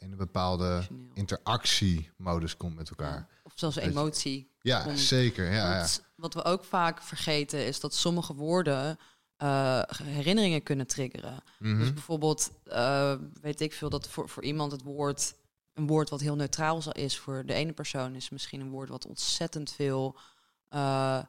[0.04, 3.28] in een bepaalde interactiemodus komt met elkaar.
[3.44, 4.52] Of zelfs emotie.
[4.62, 5.00] Ja, Komt.
[5.00, 5.52] zeker.
[5.52, 5.88] Ja, ja.
[6.16, 9.00] Wat we ook vaak vergeten is dat sommige woorden
[9.38, 11.44] eh, herinneringen kunnen triggeren.
[11.60, 11.80] Mhm.
[11.80, 15.36] Dus bijvoorbeeld, eh, weet ik veel, dat voor, voor iemand het woord,
[15.74, 19.06] een woord wat heel neutraal is voor de ene persoon, is misschien een woord wat
[19.06, 20.18] ontzettend veel
[20.70, 21.20] eh,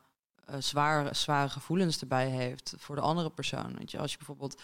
[0.58, 3.76] zware, zware gevoelens erbij heeft voor de andere persoon.
[3.78, 4.62] Weet je, als je bijvoorbeeld,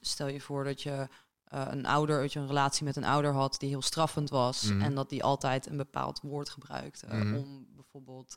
[0.00, 1.08] stel je voor dat je
[1.50, 4.62] eh, een ouder, dat je een relatie met een ouder had die heel straffend was
[4.62, 4.82] Mhm.
[4.82, 7.34] en dat die altijd een bepaald woord gebruikte Mhm.
[7.36, 8.36] om bijvoorbeeld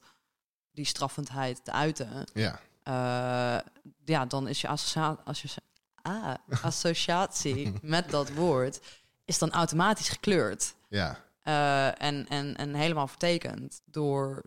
[0.71, 2.25] die straffendheid te uiten.
[2.33, 2.59] ja.
[2.83, 3.59] Eh,
[4.05, 5.61] ja, dan is je associa associa
[6.01, 8.79] ah, associatie met dat woord
[9.25, 11.19] is dan automatisch gekleurd ja.
[11.41, 14.41] Eh, en, en, en helemaal vertekend door,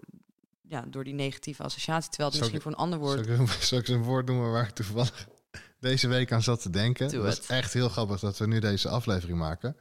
[0.62, 2.08] ja, door die negatieve associatie.
[2.10, 3.26] Terwijl het misschien ik- voor een ander woord...
[3.60, 5.28] Zal ik, eens een woord noemen waar ik toevallig
[5.80, 7.24] deze week aan zat te denken?
[7.24, 7.46] Het.
[7.46, 9.76] echt heel grappig dat we nu deze aflevering maken.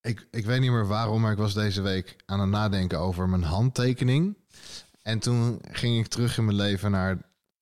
[0.00, 3.28] Ik, ik weet niet meer waarom, maar ik was deze week aan het nadenken over
[3.28, 4.36] mijn handtekening.
[5.02, 7.18] En toen ging ik terug in mijn leven naar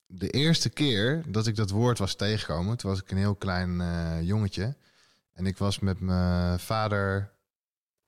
[0.07, 2.76] de eerste keer dat ik dat woord was tegengekomen.
[2.76, 4.76] Toen was ik een heel klein eh, jongetje.
[5.33, 7.33] En ik was met mijn vader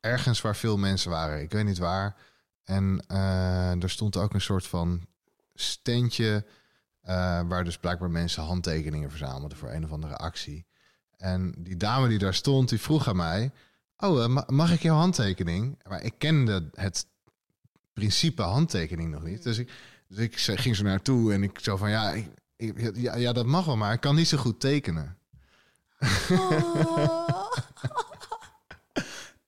[0.01, 1.41] ergens waar veel mensen waren.
[1.41, 2.17] Ik weet niet waar.
[2.65, 5.07] En eh, er stond ook een soort van
[5.55, 6.45] standje...
[7.01, 10.67] eh, waar dus blijkbaar mensen handtekeningen verzamelden voor een of andere actie.
[11.17, 13.51] En die dame die daar stond, die vroeg aan mij...
[13.99, 15.79] Oh, eh, ma- mag ik jouw handtekening?
[15.89, 17.07] Maar ik kende het
[17.93, 19.43] principe handtekening nog niet.
[19.43, 19.73] Dus ik,
[20.09, 21.91] dus ik ging zo naartoe en ik zo van...
[21.91, 25.17] Ja, ik, ik- ja, ja, dat mag wel, maar ik kan niet zo goed tekenen.
[26.31, 27.51] Oh,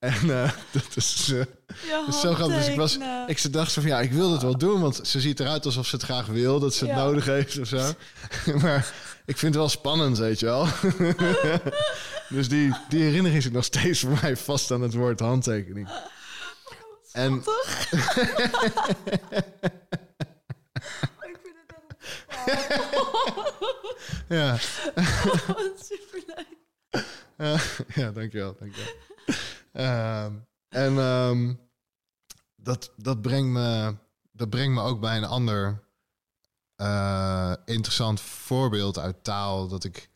[0.03, 1.33] En eh, dat is...
[1.33, 1.45] eh,
[1.91, 2.57] Dat is zo grappig.
[2.57, 5.01] Dus ik, was, ik ze dacht zo van ja, ik wil het wel doen, want
[5.03, 7.05] ze ziet eruit alsof ze het graag wil, dat ze het Ja.
[7.05, 7.93] nodig heeft of zo.
[8.63, 8.93] maar
[9.27, 10.67] ik vind het wel spannend, weet je wel.
[12.37, 15.89] dus die, die herinnering zit nog steeds voor mij vast aan het woord handtekening.
[17.13, 17.43] En Ik
[21.43, 21.77] vind het
[22.47, 22.65] echt...
[24.29, 24.57] ja,
[25.83, 26.47] Superleuk.
[27.39, 27.57] ja,
[27.95, 28.93] ja, dankjewel, dankjewel.
[29.73, 30.33] Ehm,
[30.69, 31.55] en ehm,
[32.57, 33.97] dat, dat, brengt me,
[34.33, 35.83] dat brengt me ook bij een ander
[36.83, 40.11] eh, interessant voorbeeld uit taal dat ik,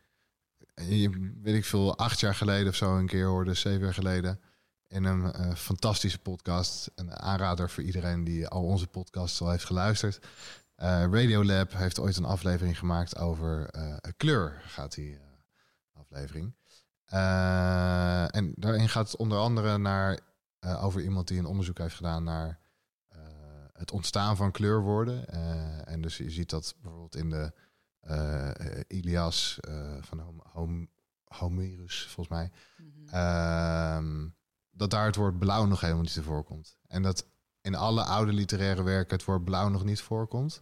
[0.74, 1.08] eh,
[1.42, 4.40] weet ik veel, acht jaar geleden of zo een keer hoorde, zeven jaar geleden,
[4.88, 6.90] in een eh, fantastische podcast.
[6.94, 10.26] Een aanrader voor iedereen die al onze podcasts al heeft geluisterd.
[10.82, 13.70] Uh, Radiolab heeft ooit een aflevering gemaakt over
[14.16, 15.18] kleur, gaat die
[15.92, 16.54] aflevering.
[17.06, 20.20] En daarin gaat het onder andere naar,
[20.60, 22.58] over iemand die een onderzoek heeft gedaan naar
[23.72, 25.28] het ontstaan van kleurwoorden.
[25.86, 27.52] En dus je ziet dat bijvoorbeeld in de
[28.88, 29.58] Ilias
[30.00, 30.88] van Hom Hom
[31.36, 32.50] Homerus, volgens mij.
[32.76, 33.14] Mhm.
[33.14, 34.28] Ehm,
[34.70, 36.78] dat daar het woord blauw nog helemaal niet te voorkomt.
[36.86, 37.26] En dat
[37.60, 40.60] in alle oude literaire werken het woord blauw nog niet voorkomt.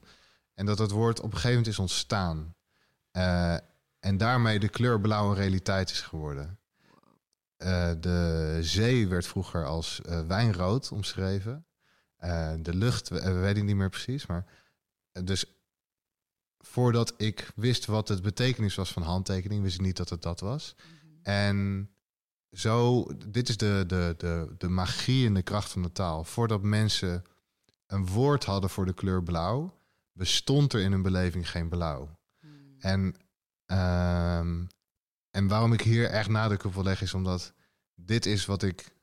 [0.55, 2.55] En dat het woord op een gegeven moment is ontstaan.
[4.05, 6.59] En daarmee de kleur blauw een realiteit is geworden.
[8.01, 11.67] de zee werd vroeger als wijnrood omschreven.
[12.25, 14.27] Uh, de lucht, we, we weten niet meer precies.
[14.27, 14.47] Maar
[15.13, 15.45] eh, dus
[16.59, 20.41] voordat ik wist wat het betekenis was van handtekening, wist ik niet dat het dat
[20.41, 20.75] was.
[20.77, 21.23] Mhm.
[21.23, 21.91] En
[22.51, 26.25] zo, dit is de, de, de, de magie en de kracht van de taal.
[26.25, 27.25] Voordat mensen
[27.87, 29.79] een woord hadden voor de kleur blauw,
[30.13, 32.19] bestond er in hun beleving geen blauw.
[32.41, 32.53] Mhm.
[32.79, 33.15] En,
[33.67, 34.67] um,
[35.31, 37.53] en waarom ik hier echt nadruk op wil leggen, is omdat
[37.95, 38.95] dit is wat ik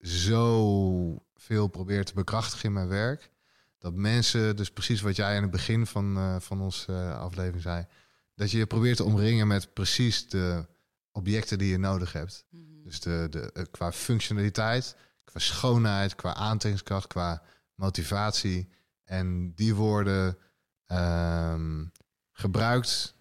[0.00, 3.30] zo veel probeer te bekrachtigen in mijn werk.
[3.78, 7.62] Dat mensen, dus precies wat jij aan het begin van, uh, van onze uh, aflevering
[7.62, 7.86] zei,
[8.34, 10.66] dat je je probeert te omringen met precies de
[11.12, 12.44] objecten die je nodig hebt.
[12.50, 12.82] Mhm.
[12.82, 17.42] Dus de, de, uh, qua functionaliteit, qua schoonheid, qua aantrekkingskracht, qua
[17.74, 18.68] motivatie.
[19.04, 20.38] En die worden
[20.86, 21.92] um,
[22.32, 23.14] gebruikt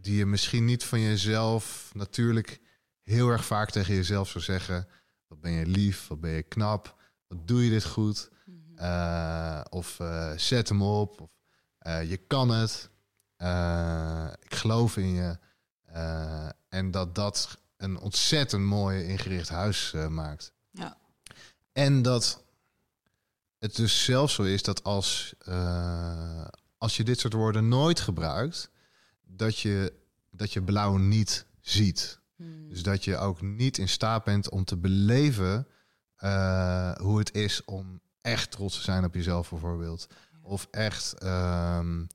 [0.00, 2.60] die je misschien niet van jezelf natuurlijk
[3.02, 4.88] heel erg vaak tegen jezelf zou zeggen.
[5.26, 8.30] Wat ben je lief, wat ben je knap, wat doe je dit goed?
[8.44, 8.78] Mhm.
[8.78, 11.30] Eh, of uh, zet hem op, of
[11.82, 12.90] uh, je kan het,
[14.40, 15.38] ik geloof in je.
[16.68, 20.52] en dat dat een ontzettend mooi ingericht huis maakt.
[20.70, 20.96] Ja.
[21.72, 22.44] En dat
[23.58, 25.34] het dus zelfs zo is dat als,
[26.78, 28.70] als je dit soort woorden nooit gebruikt,
[29.36, 29.92] dat je,
[30.30, 32.20] dat je blauw niet ziet.
[32.36, 32.68] Hmm.
[32.68, 35.66] Dus dat je ook niet in staat bent om te beleven
[36.18, 40.06] uh, hoe het is om echt trots te zijn op jezelf bijvoorbeeld.
[40.42, 42.06] Of echt um,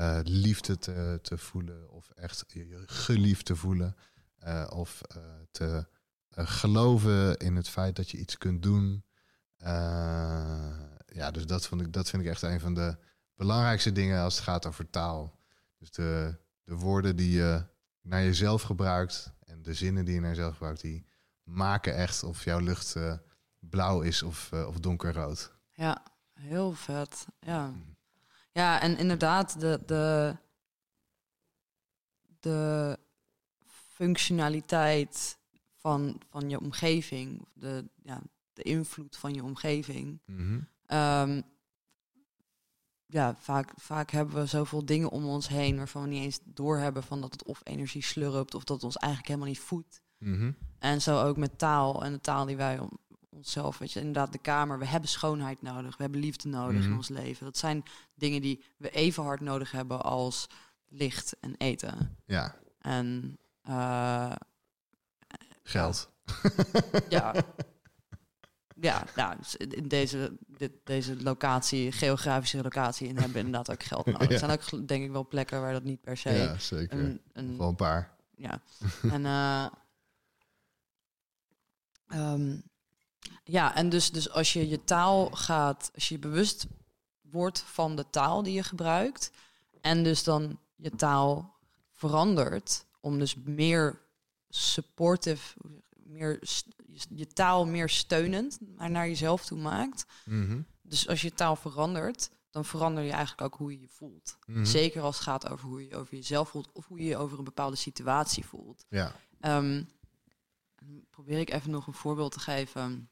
[0.00, 1.90] uh, liefde te, te voelen.
[1.90, 3.96] Of echt je geliefd te voelen.
[4.46, 5.00] Uh, of
[5.50, 5.86] te
[6.30, 9.04] geloven in het feit dat je iets kunt doen.
[11.06, 12.96] ja, dus dat, vond ik, dat vind ik echt een van de
[13.34, 15.38] belangrijkste dingen als het gaat over taal.
[15.78, 17.64] Dus de, de woorden die je
[18.00, 21.04] naar jezelf gebruikt en de zinnen die je naar jezelf gebruikt, die
[21.42, 23.14] maken echt of jouw lucht uh,
[23.58, 25.52] blauw is of, uh, of donkerrood.
[25.72, 26.02] Ja,
[26.32, 27.26] heel vet.
[27.40, 27.96] Ja, mm.
[28.52, 30.36] ja en inderdaad, de, de,
[32.40, 32.98] de
[33.66, 35.38] functionaliteit
[35.74, 40.20] van, van je omgeving, de, ja, de invloed van je omgeving.
[40.26, 41.42] Mm -hmm
[43.10, 47.02] ja, vaak, vaak hebben we zoveel dingen om ons heen waarvan we niet eens doorhebben
[47.02, 50.00] van dat het of energie slurpt of dat het ons eigenlijk helemaal niet voedt.
[50.18, 50.52] Mhm.
[50.78, 52.98] En zo ook met taal en de taal die wij om,
[53.30, 54.78] onszelf, weet je, inderdaad de kamer.
[54.78, 56.96] We hebben schoonheid nodig, we hebben liefde nodig in mhm.
[56.96, 57.44] ons leven.
[57.44, 57.82] Dat zijn
[58.14, 60.46] dingen die we even hard nodig hebben als
[60.88, 62.16] licht en eten.
[62.24, 62.54] Ja.
[62.78, 64.32] En uh,
[65.62, 66.10] geld.
[67.08, 67.34] Ja.
[68.80, 74.06] ja, nou, in deze, dit, deze locatie, geografische locatie, in hebben we inderdaad ook geld
[74.06, 74.30] nodig.
[74.30, 76.30] Er zijn ook denk ik wel plekken waar dat niet per se.
[76.30, 76.98] Ja, zeker.
[76.98, 78.16] Een, een, een paar.
[78.36, 78.60] Ja.
[79.14, 79.66] en uh,
[82.32, 82.62] um,
[83.44, 86.66] ja, en dus, dus als je je taal gaat, als je bewust
[87.20, 89.30] wordt van de taal die je gebruikt,
[89.80, 91.56] en dus dan je taal
[91.92, 94.00] verandert om dus meer
[94.48, 95.54] supportive,
[96.08, 96.38] meer
[97.08, 100.06] je taal meer steunend naar jezelf toe maakt.
[100.24, 100.60] Mhm.
[100.82, 104.38] Dus als je taal verandert, dan verander je eigenlijk ook hoe je je voelt.
[104.46, 104.64] Mhm.
[104.64, 107.38] Zeker als het gaat over hoe je over jezelf voelt of hoe je je over
[107.38, 108.84] een bepaalde situatie voelt.
[108.88, 109.14] Ja.
[109.40, 109.88] Um,
[111.10, 113.10] probeer ik even nog een voorbeeld te geven.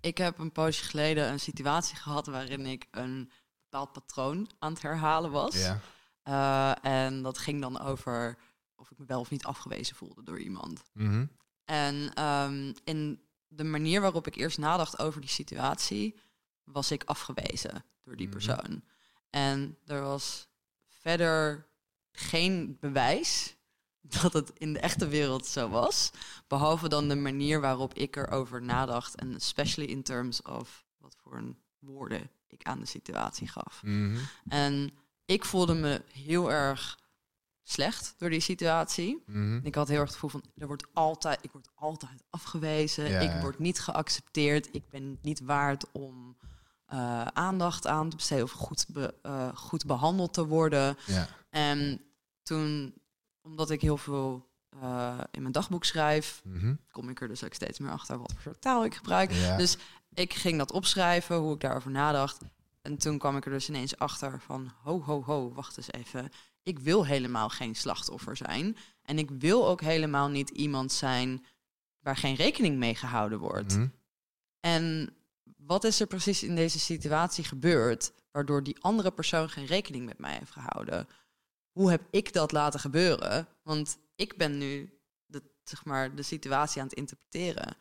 [0.00, 3.30] Ik heb een poosje geleden een situatie gehad waarin ik een
[3.62, 5.62] bepaald patroon aan het herhalen was.
[5.62, 5.80] Ja.
[6.24, 8.38] Uh, en dat ging dan over
[8.74, 10.82] of ik me wel of niet afgewezen voelde door iemand.
[10.92, 11.30] Mm
[11.64, 16.20] en um, in de manier waarop ik eerst nadacht over die situatie,
[16.64, 18.36] was ik afgewezen door die mhm.
[18.36, 18.82] persoon.
[19.30, 20.48] En er was
[20.88, 21.66] verder
[22.12, 23.56] geen bewijs
[24.20, 26.10] dat het in de echte wereld zo was.
[26.46, 29.14] Behalve dan de manier waarop ik erover nadacht.
[29.14, 33.82] En especially in terms of wat voor een woorden ik aan de situatie gaf.
[33.82, 34.18] Mhm.
[34.48, 34.90] En
[35.24, 36.98] ik voelde me heel erg
[37.62, 39.22] slecht door die situatie.
[39.26, 39.60] Mhm.
[39.62, 43.08] Ik had heel erg het gevoel van, er wordt altijd, ik word altijd afgewezen.
[43.08, 44.68] Ja, ik word niet geaccepteerd.
[44.74, 46.36] Ik ben niet waard om
[46.86, 50.96] eh, aandacht aan te besteden of goed, be- eh, goed behandeld te worden.
[51.06, 51.28] Ja.
[51.50, 52.00] En
[52.42, 52.94] toen,
[53.42, 56.74] omdat ik heel veel eh, in mijn dagboek schrijf, Mhm.
[56.90, 59.32] kom ik er dus ook steeds meer achter wat voor soort taal ik gebruik.
[59.32, 59.56] Ja.
[59.56, 59.76] Dus
[60.14, 62.38] ik ging dat opschrijven, hoe ik daarover nadacht.
[62.82, 66.30] En toen kwam ik er dus ineens achter van, ho, ho, ho, wacht eens even.
[66.62, 68.76] Ik wil helemaal geen slachtoffer zijn.
[69.02, 71.44] En ik wil ook helemaal niet iemand zijn
[71.98, 73.76] waar geen rekening mee gehouden wordt.
[73.76, 73.88] Mhm.
[74.60, 75.14] En
[75.56, 80.18] wat is er precies in deze situatie gebeurd, waardoor die andere persoon geen rekening met
[80.18, 81.08] mij heeft gehouden?
[81.70, 83.48] Hoe heb ik dat laten gebeuren?
[83.62, 87.76] Want ik ben nu de, zeg maar, de situatie aan het interpreteren.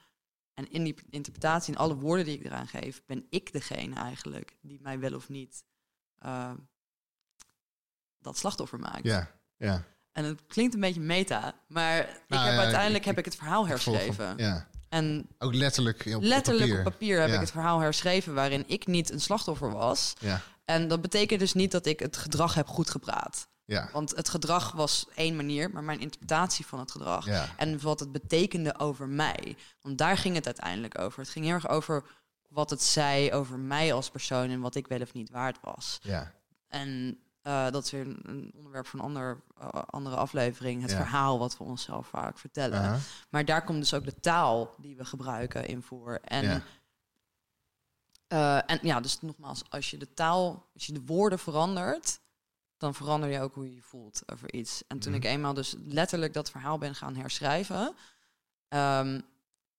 [0.53, 4.57] En in die interpretatie, in alle woorden die ik eraan geef, ben ik degene eigenlijk
[4.61, 5.63] die mij wel of niet
[6.15, 6.53] eh,
[8.21, 9.03] dat slachtoffer maakt.
[9.03, 9.83] Ja, ja.
[10.11, 13.25] En het klinkt een beetje meta, maar ik Nou heb ja, uiteindelijk ik- heb ik
[13.25, 14.33] het verhaal herschreven.
[14.37, 14.67] Ja.
[14.89, 16.85] En Ook letterlijk op letterlijk papier.
[16.85, 17.33] op papier heb Ja.
[17.33, 20.13] ik het verhaal herschreven waarin ik niet een slachtoffer was.
[20.19, 23.47] Ja, En dat betekent dus niet dat ik het gedrag heb goed gepraat.
[23.65, 27.47] ja, Want het gedrag was één manier, maar mijn interpretatie van het gedrag ja.
[27.57, 29.55] en wat het betekende over mij.
[29.81, 31.19] Want daar ging het uiteindelijk over.
[31.19, 32.03] Het ging heel erg over
[32.49, 35.99] wat het zei over mij als persoon en wat ik wel of niet waard was.
[36.01, 36.31] ja.
[36.67, 40.81] En eh, dat is weer een, een onderwerp van een ander, eh, andere aflevering.
[40.81, 40.97] Het Ja.
[40.97, 42.99] verhaal wat we onszelf vaak vertellen.
[43.29, 46.19] Maar daar komt dus ook de taal die we gebruiken in voor.
[46.23, 46.61] En, Ja.
[48.27, 52.19] eh, en ja, dus nogmaals, als je de taal, als je de woorden verandert,
[52.77, 54.83] dan verander je ook hoe je je voelt over iets.
[54.87, 55.21] En toen Mhm.
[55.21, 57.95] ik eenmaal dus letterlijk dat verhaal ben gaan herschrijven,
[58.67, 59.21] ehm,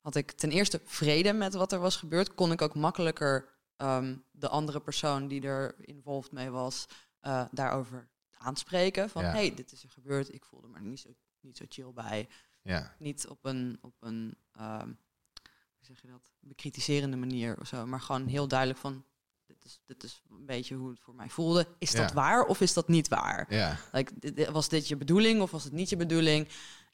[0.00, 2.34] had ik ten eerste vrede met wat er was gebeurd.
[2.34, 6.86] Kon ik ook makkelijker ehm, de andere persoon die er involved mee was,
[7.22, 8.08] eh, daarover
[8.38, 9.10] aanspreken.
[9.10, 9.30] Van, Ja.
[9.32, 10.34] hey, dit is er gebeurd.
[10.34, 11.08] Ik voelde me niet zo,
[11.40, 12.28] niet zo chill bij
[12.62, 17.86] Ja, niet op een, op een ehm, hoe zeg je dat, bekritiserende manier of zo,
[17.86, 19.04] maar gewoon heel duidelijk van,
[19.46, 21.66] dit is, dit is een beetje hoe het voor mij voelde.
[21.78, 23.46] Is dat waar of is dat niet waar?
[23.54, 26.48] ja, Like, was dit je bedoeling of was het niet je bedoeling?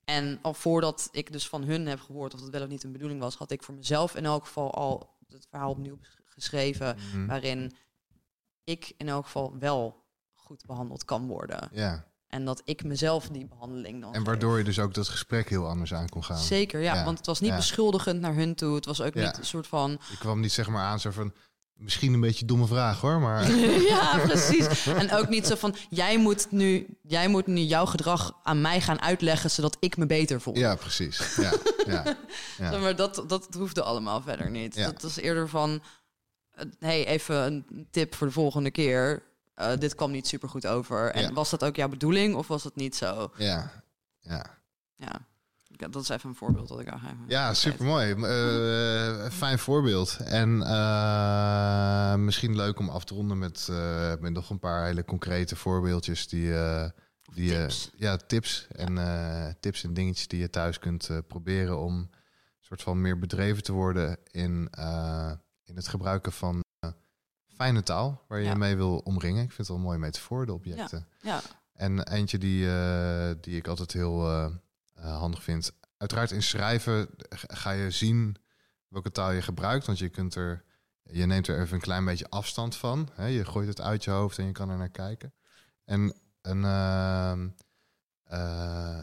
[0.04, 2.92] En al voordat ik dus van hun heb gehoord of het wel of niet een
[2.92, 7.26] bedoeling was, had ik voor mezelf in elk geval al het verhaal opnieuw geschreven, Mhm.
[7.26, 7.72] waarin
[8.64, 10.06] ik in elk geval wel
[10.48, 11.68] goed behandeld kan worden.
[11.72, 12.04] ja.
[12.28, 14.26] En dat ik mezelf die behandeling dan En geef.
[14.26, 16.38] waardoor je dus ook dat gesprek heel anders aan kon gaan.
[16.38, 17.56] Zeker, ja, Ja, Want het was niet ja.
[17.56, 18.74] beschuldigend naar hun toe.
[18.74, 19.26] Het was ook Ja.
[19.26, 19.92] niet een soort van...
[19.92, 21.32] Ik kwam niet zeg maar aan zo van...
[21.74, 23.50] Misschien een beetje domme vraag hoor, maar...
[23.92, 24.86] ja, precies.
[24.86, 25.74] En ook niet zo van...
[25.90, 29.50] Jij moet, nu, jij moet nu jouw gedrag aan mij gaan uitleggen...
[29.50, 30.56] zodat ik me beter voel.
[30.56, 31.36] Ja, precies.
[31.36, 31.52] Ja,
[31.86, 32.16] ja,
[32.80, 34.76] Maar dat, dat hoefde allemaal verder niet.
[34.76, 35.82] Dat was eerder van...
[36.50, 39.22] eh, hey, even een tip voor de volgende keer.
[39.58, 41.10] Eh, dit kwam niet super goed over.
[41.12, 41.32] En Ja.
[41.32, 43.32] was dat ook jouw bedoeling of was het niet zo?
[43.36, 43.70] ja,
[44.20, 44.56] ja.
[44.96, 45.20] Ja,
[45.88, 47.10] dat is even een voorbeeld dat ik aan geef.
[47.26, 48.12] Ja, supermooi.
[48.12, 50.16] Eh, fijn voorbeeld.
[50.24, 53.68] En eh, misschien leuk om af te ronden met,
[54.20, 56.52] met nog een paar hele concrete voorbeeldjes die,
[57.34, 57.90] die tips.
[57.96, 62.10] ja, tips en tips en dingetjes die je thuis kunt proberen om
[62.60, 64.70] soort van meer bedreven te worden in,
[65.64, 66.64] in het gebruiken van
[67.58, 68.54] fijne taal waar je Ja.
[68.54, 69.42] mee wil omringen.
[69.42, 71.06] Ik vind het wel een mooie metafoor, de objecten.
[71.20, 71.40] Ja,
[71.72, 74.44] En eentje die, eh, die ik altijd heel eh,
[74.94, 75.72] eh, handig vind.
[75.96, 78.36] Uiteraard in schrijven ga je zien
[78.88, 79.86] welke taal je gebruikt.
[79.86, 80.64] Want je kunt er.
[81.02, 83.08] Je neemt er even een klein beetje afstand van.
[83.12, 83.26] Hè?
[83.26, 85.32] Je gooit het uit je hoofd en je kan er naar kijken.
[85.84, 87.48] En een, ehm,
[88.24, 89.02] eh,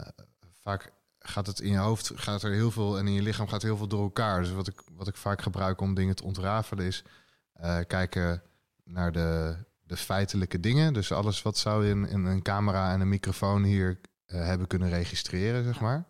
[0.62, 3.62] vaak gaat het in je hoofd gaat er heel veel en in je lichaam gaat
[3.62, 4.40] heel veel door elkaar.
[4.40, 7.04] Dus wat ik, wat ik vaak gebruik om dingen te ontrafelen is
[7.56, 8.42] eh, kijken
[8.84, 10.92] naar de, de feitelijke dingen.
[10.92, 14.66] Dus alles wat zou je in, in een camera en een microfoon hier eh, hebben
[14.66, 16.06] kunnen registreren, zeg maar.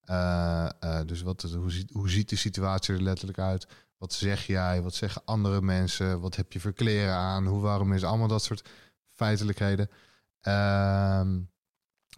[0.00, 3.66] Eh, dus wat, hoe, ziet, hoe ziet de situatie er letterlijk uit?
[3.98, 4.82] Wat zeg jij?
[4.82, 6.20] Wat zeggen andere mensen?
[6.20, 7.46] Wat heb je voor kleren aan?
[7.46, 8.68] Hoe warm is allemaal dat soort
[9.12, 9.90] feitelijkheden?
[10.40, 11.40] Ehm,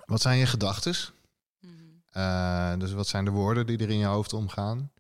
[0.05, 0.95] wat zijn je gedachten?
[1.61, 2.79] Mhm.
[2.79, 4.91] Dus wat zijn de woorden die er in je hoofd omgaan?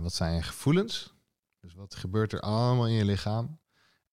[0.00, 1.14] Wat zijn je gevoelens?
[1.60, 3.58] Dus wat gebeurt er allemaal in je lichaam?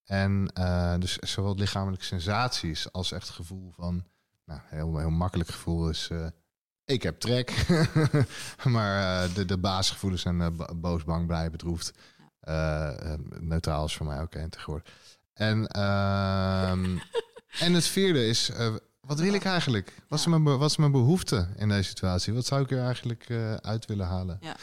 [0.04, 4.06] En eh, dus zowel lichamelijke sensaties als echt gevoel van...
[4.46, 6.08] Nou, heel, heel makkelijk gevoel is...
[6.12, 6.28] eh,
[6.86, 7.66] ik heb trek.
[8.64, 11.92] maar eh, de, de basisgevoelens zijn bo- boos, bang, blij, bedroefd.
[13.40, 14.94] Neutraal is voor mij ook één tegenwoordig.
[15.34, 16.98] En, ehm,
[17.66, 18.52] en het vierde is...
[19.00, 19.96] wat wil ik eigenlijk?
[20.08, 22.34] Wat is, mijn, wat is mijn behoefte in deze situatie?
[22.34, 23.30] Wat zou ik er eigenlijk
[23.62, 24.38] uit willen halen?
[24.42, 24.56] Ja.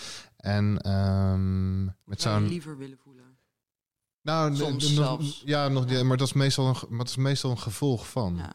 [0.45, 2.49] En ehm, met Zou je zo'n...
[2.49, 3.39] liever willen voelen.
[4.23, 7.51] Nou, Soms nog- ja, nog, ja, maar dat is, meestal een, maar dat is meestal
[7.51, 8.37] een gevolg van.
[8.37, 8.53] Ja.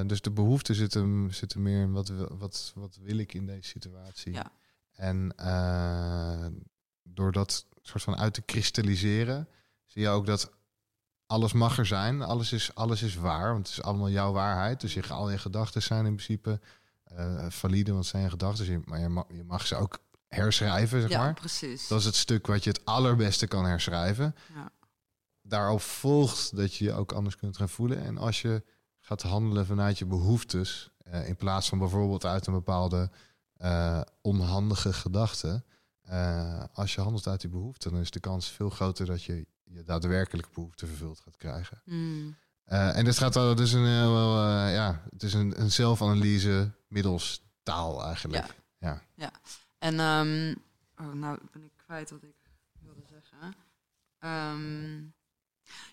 [0.00, 3.16] Eh, dus de behoefte zit hem, zit hem meer in wat, wil- wat, wat wil
[3.18, 4.32] ik in deze situatie.
[4.32, 4.52] Ja.
[4.92, 6.46] En eh,
[7.02, 9.48] door dat soort van uit te kristalliseren,
[9.86, 10.50] zie je ook dat
[11.26, 12.22] alles mag er zijn.
[12.22, 14.80] Alles is, alles is waar, want het is allemaal jouw waarheid.
[14.80, 16.60] Dus je, al je gedachten zijn in principe
[17.04, 18.66] eh, valide, want het zijn je gedachten.
[18.66, 19.98] Dus maar je mag, je mag ze ook
[20.28, 21.34] herschrijven, zeg ja, maar.
[21.34, 21.88] precies.
[21.88, 24.34] Dat is het stuk wat je het allerbeste kan herschrijven.
[24.54, 24.70] Ja.
[25.42, 28.02] Daarop volgt dat je je ook anders kunt gaan voelen.
[28.04, 28.62] En als je
[29.00, 33.10] gaat handelen vanuit je behoeftes, eh, in plaats van bijvoorbeeld uit een bepaalde
[33.52, 35.64] eh, onhandige gedachte.
[36.02, 39.46] eh, als je handelt uit die behoeften, dan is de kans veel groter dat je
[39.64, 41.82] je daadwerkelijk behoefte vervuld gaat krijgen.
[41.84, 42.36] Hmm.
[42.64, 48.04] En dit gaat wel, dus een, wel, ja, het is een, een zelfanalyse middels taal
[48.04, 48.54] eigenlijk.
[49.78, 49.94] En,
[50.96, 52.36] oh, nou ben ik kwijt wat ik
[52.80, 53.54] wilde zeggen.
[54.18, 55.04] Ehm,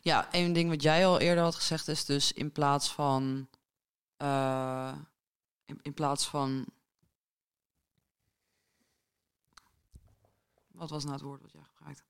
[0.02, 3.48] ja, één ding wat jij al eerder had gezegd is dus in plaats van,
[4.18, 4.94] eh,
[5.66, 6.66] in, in plaats van,
[10.68, 12.04] wat was nou het woord wat jij gebruikte?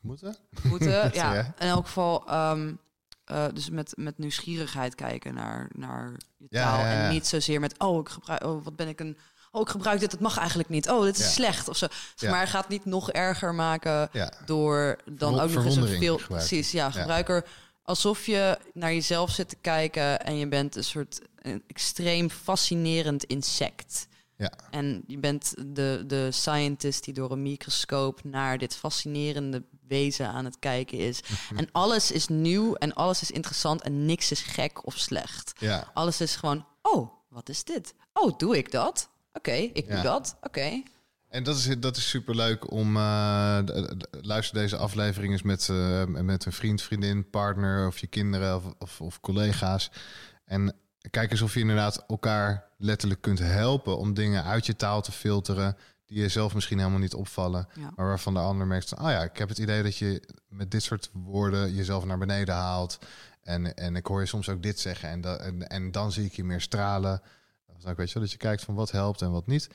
[0.00, 0.36] Moeten?
[0.62, 1.44] Moeten, ja.
[1.44, 2.74] In elk geval, ehm,
[3.24, 6.78] eh, dus met, met nieuwsgierigheid kijken naar, naar je Ja, taal.
[6.78, 7.04] ja, ja.
[7.04, 9.18] En niet zozeer met, oh, ik gebruik, oh, wat ben ik een,
[9.54, 10.90] oh, ik gebruik dit, dat mag eigenlijk niet.
[10.90, 11.30] Oh, dit is Ja.
[11.30, 11.86] slecht of zo.
[12.14, 12.30] Zeg.
[12.30, 14.10] Maar gaat niet nog erger maken
[14.44, 16.16] door dan ook nog eens een veel...
[16.28, 17.44] Precies, ja, gebruiker.
[17.82, 23.24] Alsof je naar jezelf zit te kijken en je bent een soort een extreem fascinerend
[23.24, 24.08] insect.
[24.36, 24.52] Ja.
[24.70, 30.44] En je bent de, de scientist die door een microscoop naar dit fascinerende wezen aan
[30.44, 31.20] het kijken is.
[31.56, 35.52] En alles is nieuw en alles is interessant en niks is gek of slecht.
[35.58, 35.90] Ja.
[35.94, 37.94] Alles is gewoon, oh, wat is dit?
[38.12, 39.08] Oh, doe ik dat?
[39.34, 40.02] Oké, ik doe Ja.
[40.02, 40.36] dat.
[40.42, 40.82] Oké.
[41.28, 42.92] En dat is, dat is superleuk om...
[43.64, 47.86] d- luister deze aflevering eens met, eh, met een vriend, vriendin, partner...
[47.86, 49.90] of je kinderen of, of, of collega's.
[50.44, 50.74] En
[51.10, 53.98] kijk eens of je inderdaad elkaar letterlijk kunt helpen...
[53.98, 55.76] om dingen uit je taal te filteren...
[56.06, 57.68] die je zelf misschien helemaal niet opvallen...
[57.74, 57.92] Ja.
[57.96, 58.88] maar waarvan de ander merkt...
[58.88, 61.74] van, oh ja, ik heb het idee dat je met dit soort woorden...
[61.74, 62.98] jezelf naar beneden haalt.
[63.42, 65.08] En, en ik hoor je soms ook dit zeggen...
[65.08, 67.22] en, da- en, en dan zie ik je meer stralen...
[67.84, 69.68] Dan weet je wel, dat je kijkt van wat helpt en wat niet.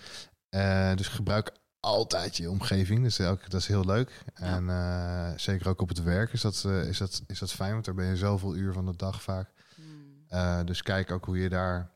[0.50, 3.04] Eh, dus gebruik altijd je omgeving.
[3.04, 4.24] Dus ook, dat is heel leuk.
[4.34, 7.74] En eh, zeker ook op het werk is dat, eh, is, dat, is dat fijn,
[7.74, 9.52] want daar ben je zoveel uur van de dag vaak.
[9.76, 10.66] Hmm.
[10.66, 11.92] Dus kijk ook hoe je daar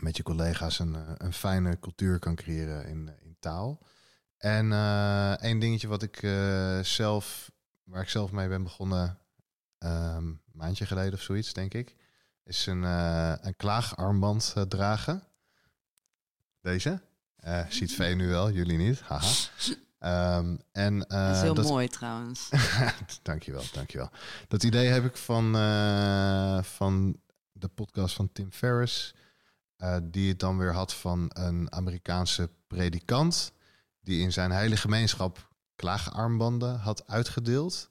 [0.00, 3.78] met je collega's een, een fijne cultuur kan creëren in, in taal.
[4.36, 4.72] En
[5.40, 6.16] één dingetje wat ik
[6.82, 7.50] zelf,
[7.84, 9.18] waar ik zelf mee ben begonnen,
[9.78, 11.96] ehm, een maandje geleden of zoiets, denk ik,
[12.44, 15.27] is een, een klaagarmband dragen.
[16.68, 17.00] Deze.
[17.36, 19.00] Eh, ziet Vee nu wel, jullie niet.
[19.00, 19.26] Haha.
[19.98, 22.48] Ehm, en, eh, dat is heel dat- mooi trouwens.
[23.22, 24.10] dankjewel, dankjewel.
[24.48, 27.20] Dat idee heb ik van, eh, van
[27.52, 29.14] de podcast van Tim Ferriss.
[30.02, 33.52] die het dan weer had van een Amerikaanse predikant.
[34.00, 37.88] Die in zijn hele gemeenschap klaagarmbanden had uitgedeeld.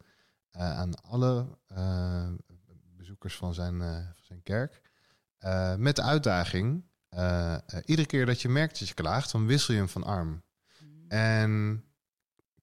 [0.52, 1.58] aan alle
[2.98, 3.80] bezoekers van zijn,
[4.14, 4.82] van zijn kerk.
[5.78, 9.74] Met de uitdaging, eh, eh, iedere keer dat je merkt dat je klaagt, dan wissel
[9.74, 10.44] je hem van arm.
[11.08, 11.84] En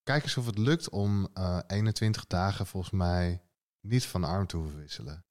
[0.03, 3.43] kijk eens of het lukt om eh 21 dagen volgens mij
[3.81, 5.25] niet van arm te hoeven wisselen.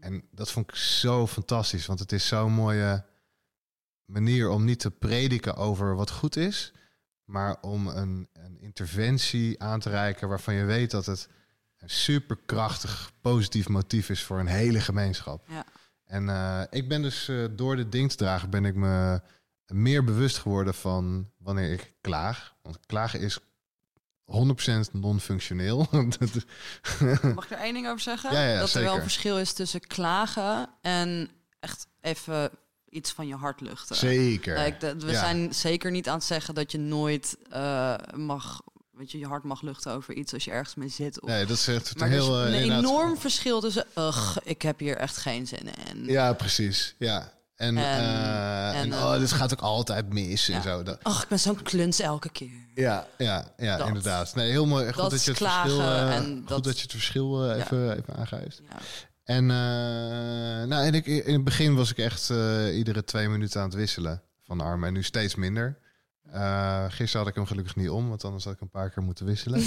[0.00, 3.04] En dat vond ik zo fantastisch, want het is zo'n mooie
[4.04, 6.72] manier om niet te prediken over wat goed is,
[7.24, 11.28] maar om een, een interventie aan te reiken waarvan je weet dat het
[11.76, 15.48] een superkrachtig positief motief is voor een hele gemeenschap.
[15.48, 15.64] Ja.
[16.14, 17.76] En eh, ik ben dus eh, door
[18.08, 19.20] te dragen, ben ik me
[19.66, 22.54] meer bewust geworden van wanneer ik klaag.
[22.62, 23.42] Want klagen is 100%
[24.92, 25.78] non-functioneel.
[27.34, 28.32] Mag ik er één ding over zeggen?
[28.32, 32.50] Ja, ja, dat er wel een verschil is tussen klagen en echt even
[32.88, 33.96] iets van je hart luchten.
[33.96, 34.54] Zeker.
[34.80, 35.18] We Ja.
[35.18, 38.62] zijn zeker niet aan het zeggen dat je nooit eh, mag,
[38.96, 41.20] weet je, je hart mag luchten over iets als je ergens mee zit.
[41.20, 42.38] Of, Nee, dat is echt maar een is heel...
[42.40, 46.04] eh, een inderdaad- enorm verschil tussen, ugh, ik heb hier echt geen zin in.
[46.04, 46.94] Ja, precies.
[46.98, 47.32] Ja.
[47.54, 50.82] En, En- eh, en, eh, oh, dit gaat ook altijd mis en zo.
[50.82, 52.66] Dat, Ach, ik ben zo'n kluns elke keer.
[52.74, 53.86] ja, ja, ja Dat.
[53.86, 54.34] inderdaad.
[54.34, 54.84] Nee, heel mooi.
[54.86, 57.56] Goed Dat dat, je het verschil, eh, en goed dat- dat je het verschil eh,
[57.58, 58.60] even, even aangeeft.
[58.70, 58.78] Ja.
[59.24, 63.60] En, eh, nou, en ik, in het begin was ik echt eh, iedere twee minuten
[63.60, 64.88] aan het wisselen van de armen.
[64.88, 65.78] En nu steeds minder.
[66.34, 69.02] Eh, gisteren had ik hem gelukkig niet om, want anders had ik een paar keer
[69.02, 69.60] moeten wisselen.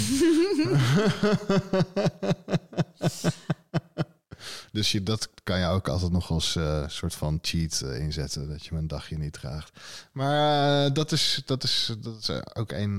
[4.72, 8.48] dus je, dat kan je ook altijd nog als eh, soort van cheat eh, inzetten,
[8.48, 9.80] dat je hem een dagje niet draagt.
[10.12, 12.98] Maar dat, is, dat, is, dat is ook een,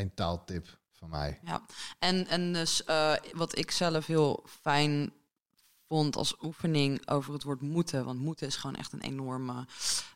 [0.00, 1.40] een taaltip van mij.
[1.44, 1.62] Ja,
[1.98, 2.82] en, en dus
[3.32, 5.12] wat ik zelf heel fijn
[5.88, 9.66] vond als oefening over het woord moeten, want moeten is gewoon echt een enorme.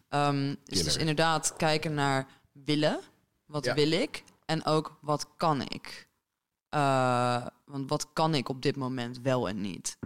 [0.09, 3.01] ehm is dus inderdaad kijken naar willen.
[3.45, 3.75] Wat Ja.
[3.75, 4.25] wil ik?
[4.47, 6.09] En ook wat kan ik?
[6.69, 9.99] Eh, want wat kan ik op dit moment wel en niet?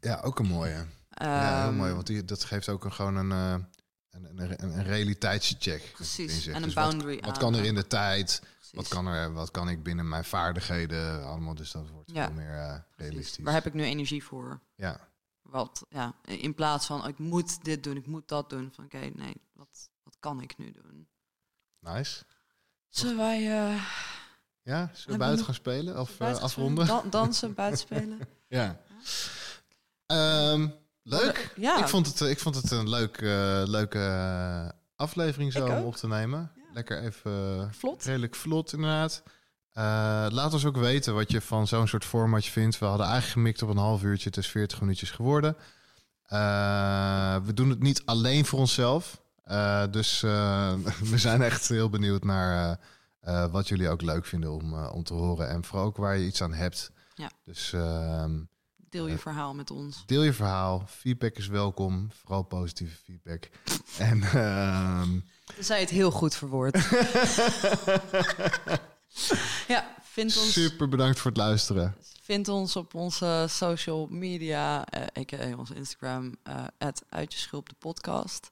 [0.00, 0.86] Ja, ook een mooie.
[1.08, 3.64] ja, heel Ehm, mooi, want die, dat geeft ook een, gewoon een, eh,
[4.10, 5.90] een, een, realiteitscheck.
[5.92, 8.42] Precies, en een Dus wat- boundary Wat, kan er in de tijd?
[8.72, 11.54] Wat kan, er, wat kan ik binnen mijn vaardigheden allemaal?
[11.54, 12.24] Dus dat wordt Ja.
[12.26, 12.84] veel meer eh, Precies.
[12.96, 13.44] realistisch.
[13.44, 14.60] Waar heb ik nu energie voor?
[14.74, 15.10] Ja,
[15.42, 18.70] Wat, ja, in plaats van ik moet dit doen, ik moet dat doen.
[18.74, 21.08] Van oké, nee, wat, wat kan ik nu doen?
[21.82, 22.22] Nice.
[22.88, 23.82] Zullen wij eh,
[24.62, 26.84] Ja, zullen we buiten gaan spelen of eh, buiten afronden?
[26.86, 27.02] spelen?
[27.10, 28.18] Dan- dansen, buitenspelen?
[28.48, 28.76] Ja.
[30.06, 30.68] Ehm,
[31.02, 31.52] leuk.
[31.56, 31.78] Ja.
[31.78, 35.96] Ik, vond het, ik vond het een leuk, eh, leuke eh, aflevering zo om op
[35.96, 36.50] te nemen.
[36.56, 36.62] Ja.
[36.72, 38.04] Lekker even eh, Vlot.
[38.04, 39.22] redelijk vlot inderdaad.
[39.72, 42.78] Eh, laat ons ook weten wat je van zo'n soort formatje vindt.
[42.78, 44.28] We hadden eigenlijk gemikt op een half uurtje.
[44.28, 45.56] Het is 40 minuutjes geworden.
[46.22, 49.21] Eh, we doen het niet alleen voor onszelf.
[49.42, 50.74] Eh, dus eh,
[51.10, 52.78] we zijn echt heel benieuwd naar
[53.20, 55.48] eh, wat jullie ook leuk vinden om, om te horen.
[55.48, 56.90] En vooral ook waar je iets aan hebt.
[57.14, 57.30] Ja.
[57.44, 58.40] Dus ehm,
[58.92, 60.02] Deel je verhaal met ons.
[60.06, 60.84] deel je verhaal.
[60.86, 62.08] Feedback is welkom.
[62.12, 63.48] Vooral positieve feedback.
[63.98, 65.18] en ehm,
[65.58, 66.74] Zij het heel goed verwoord.
[69.68, 71.96] ja, vind ons, super bedankt voor het luisteren.
[72.22, 75.56] vind ons op onze social media, eh a.k.a.
[75.56, 78.50] onze Instagram, eh uitjeschulp de podcast.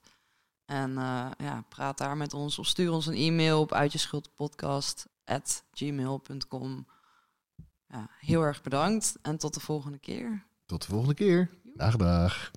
[0.71, 5.63] En eh, ja, praat daar met ons of stuur ons een e-mail op uitjeschulppodcast at
[5.71, 6.87] gmail.com.
[7.87, 10.45] Ja, heel erg bedankt en tot de volgende keer.
[10.65, 11.49] Tot de volgende keer.
[11.75, 12.51] Dag, dag.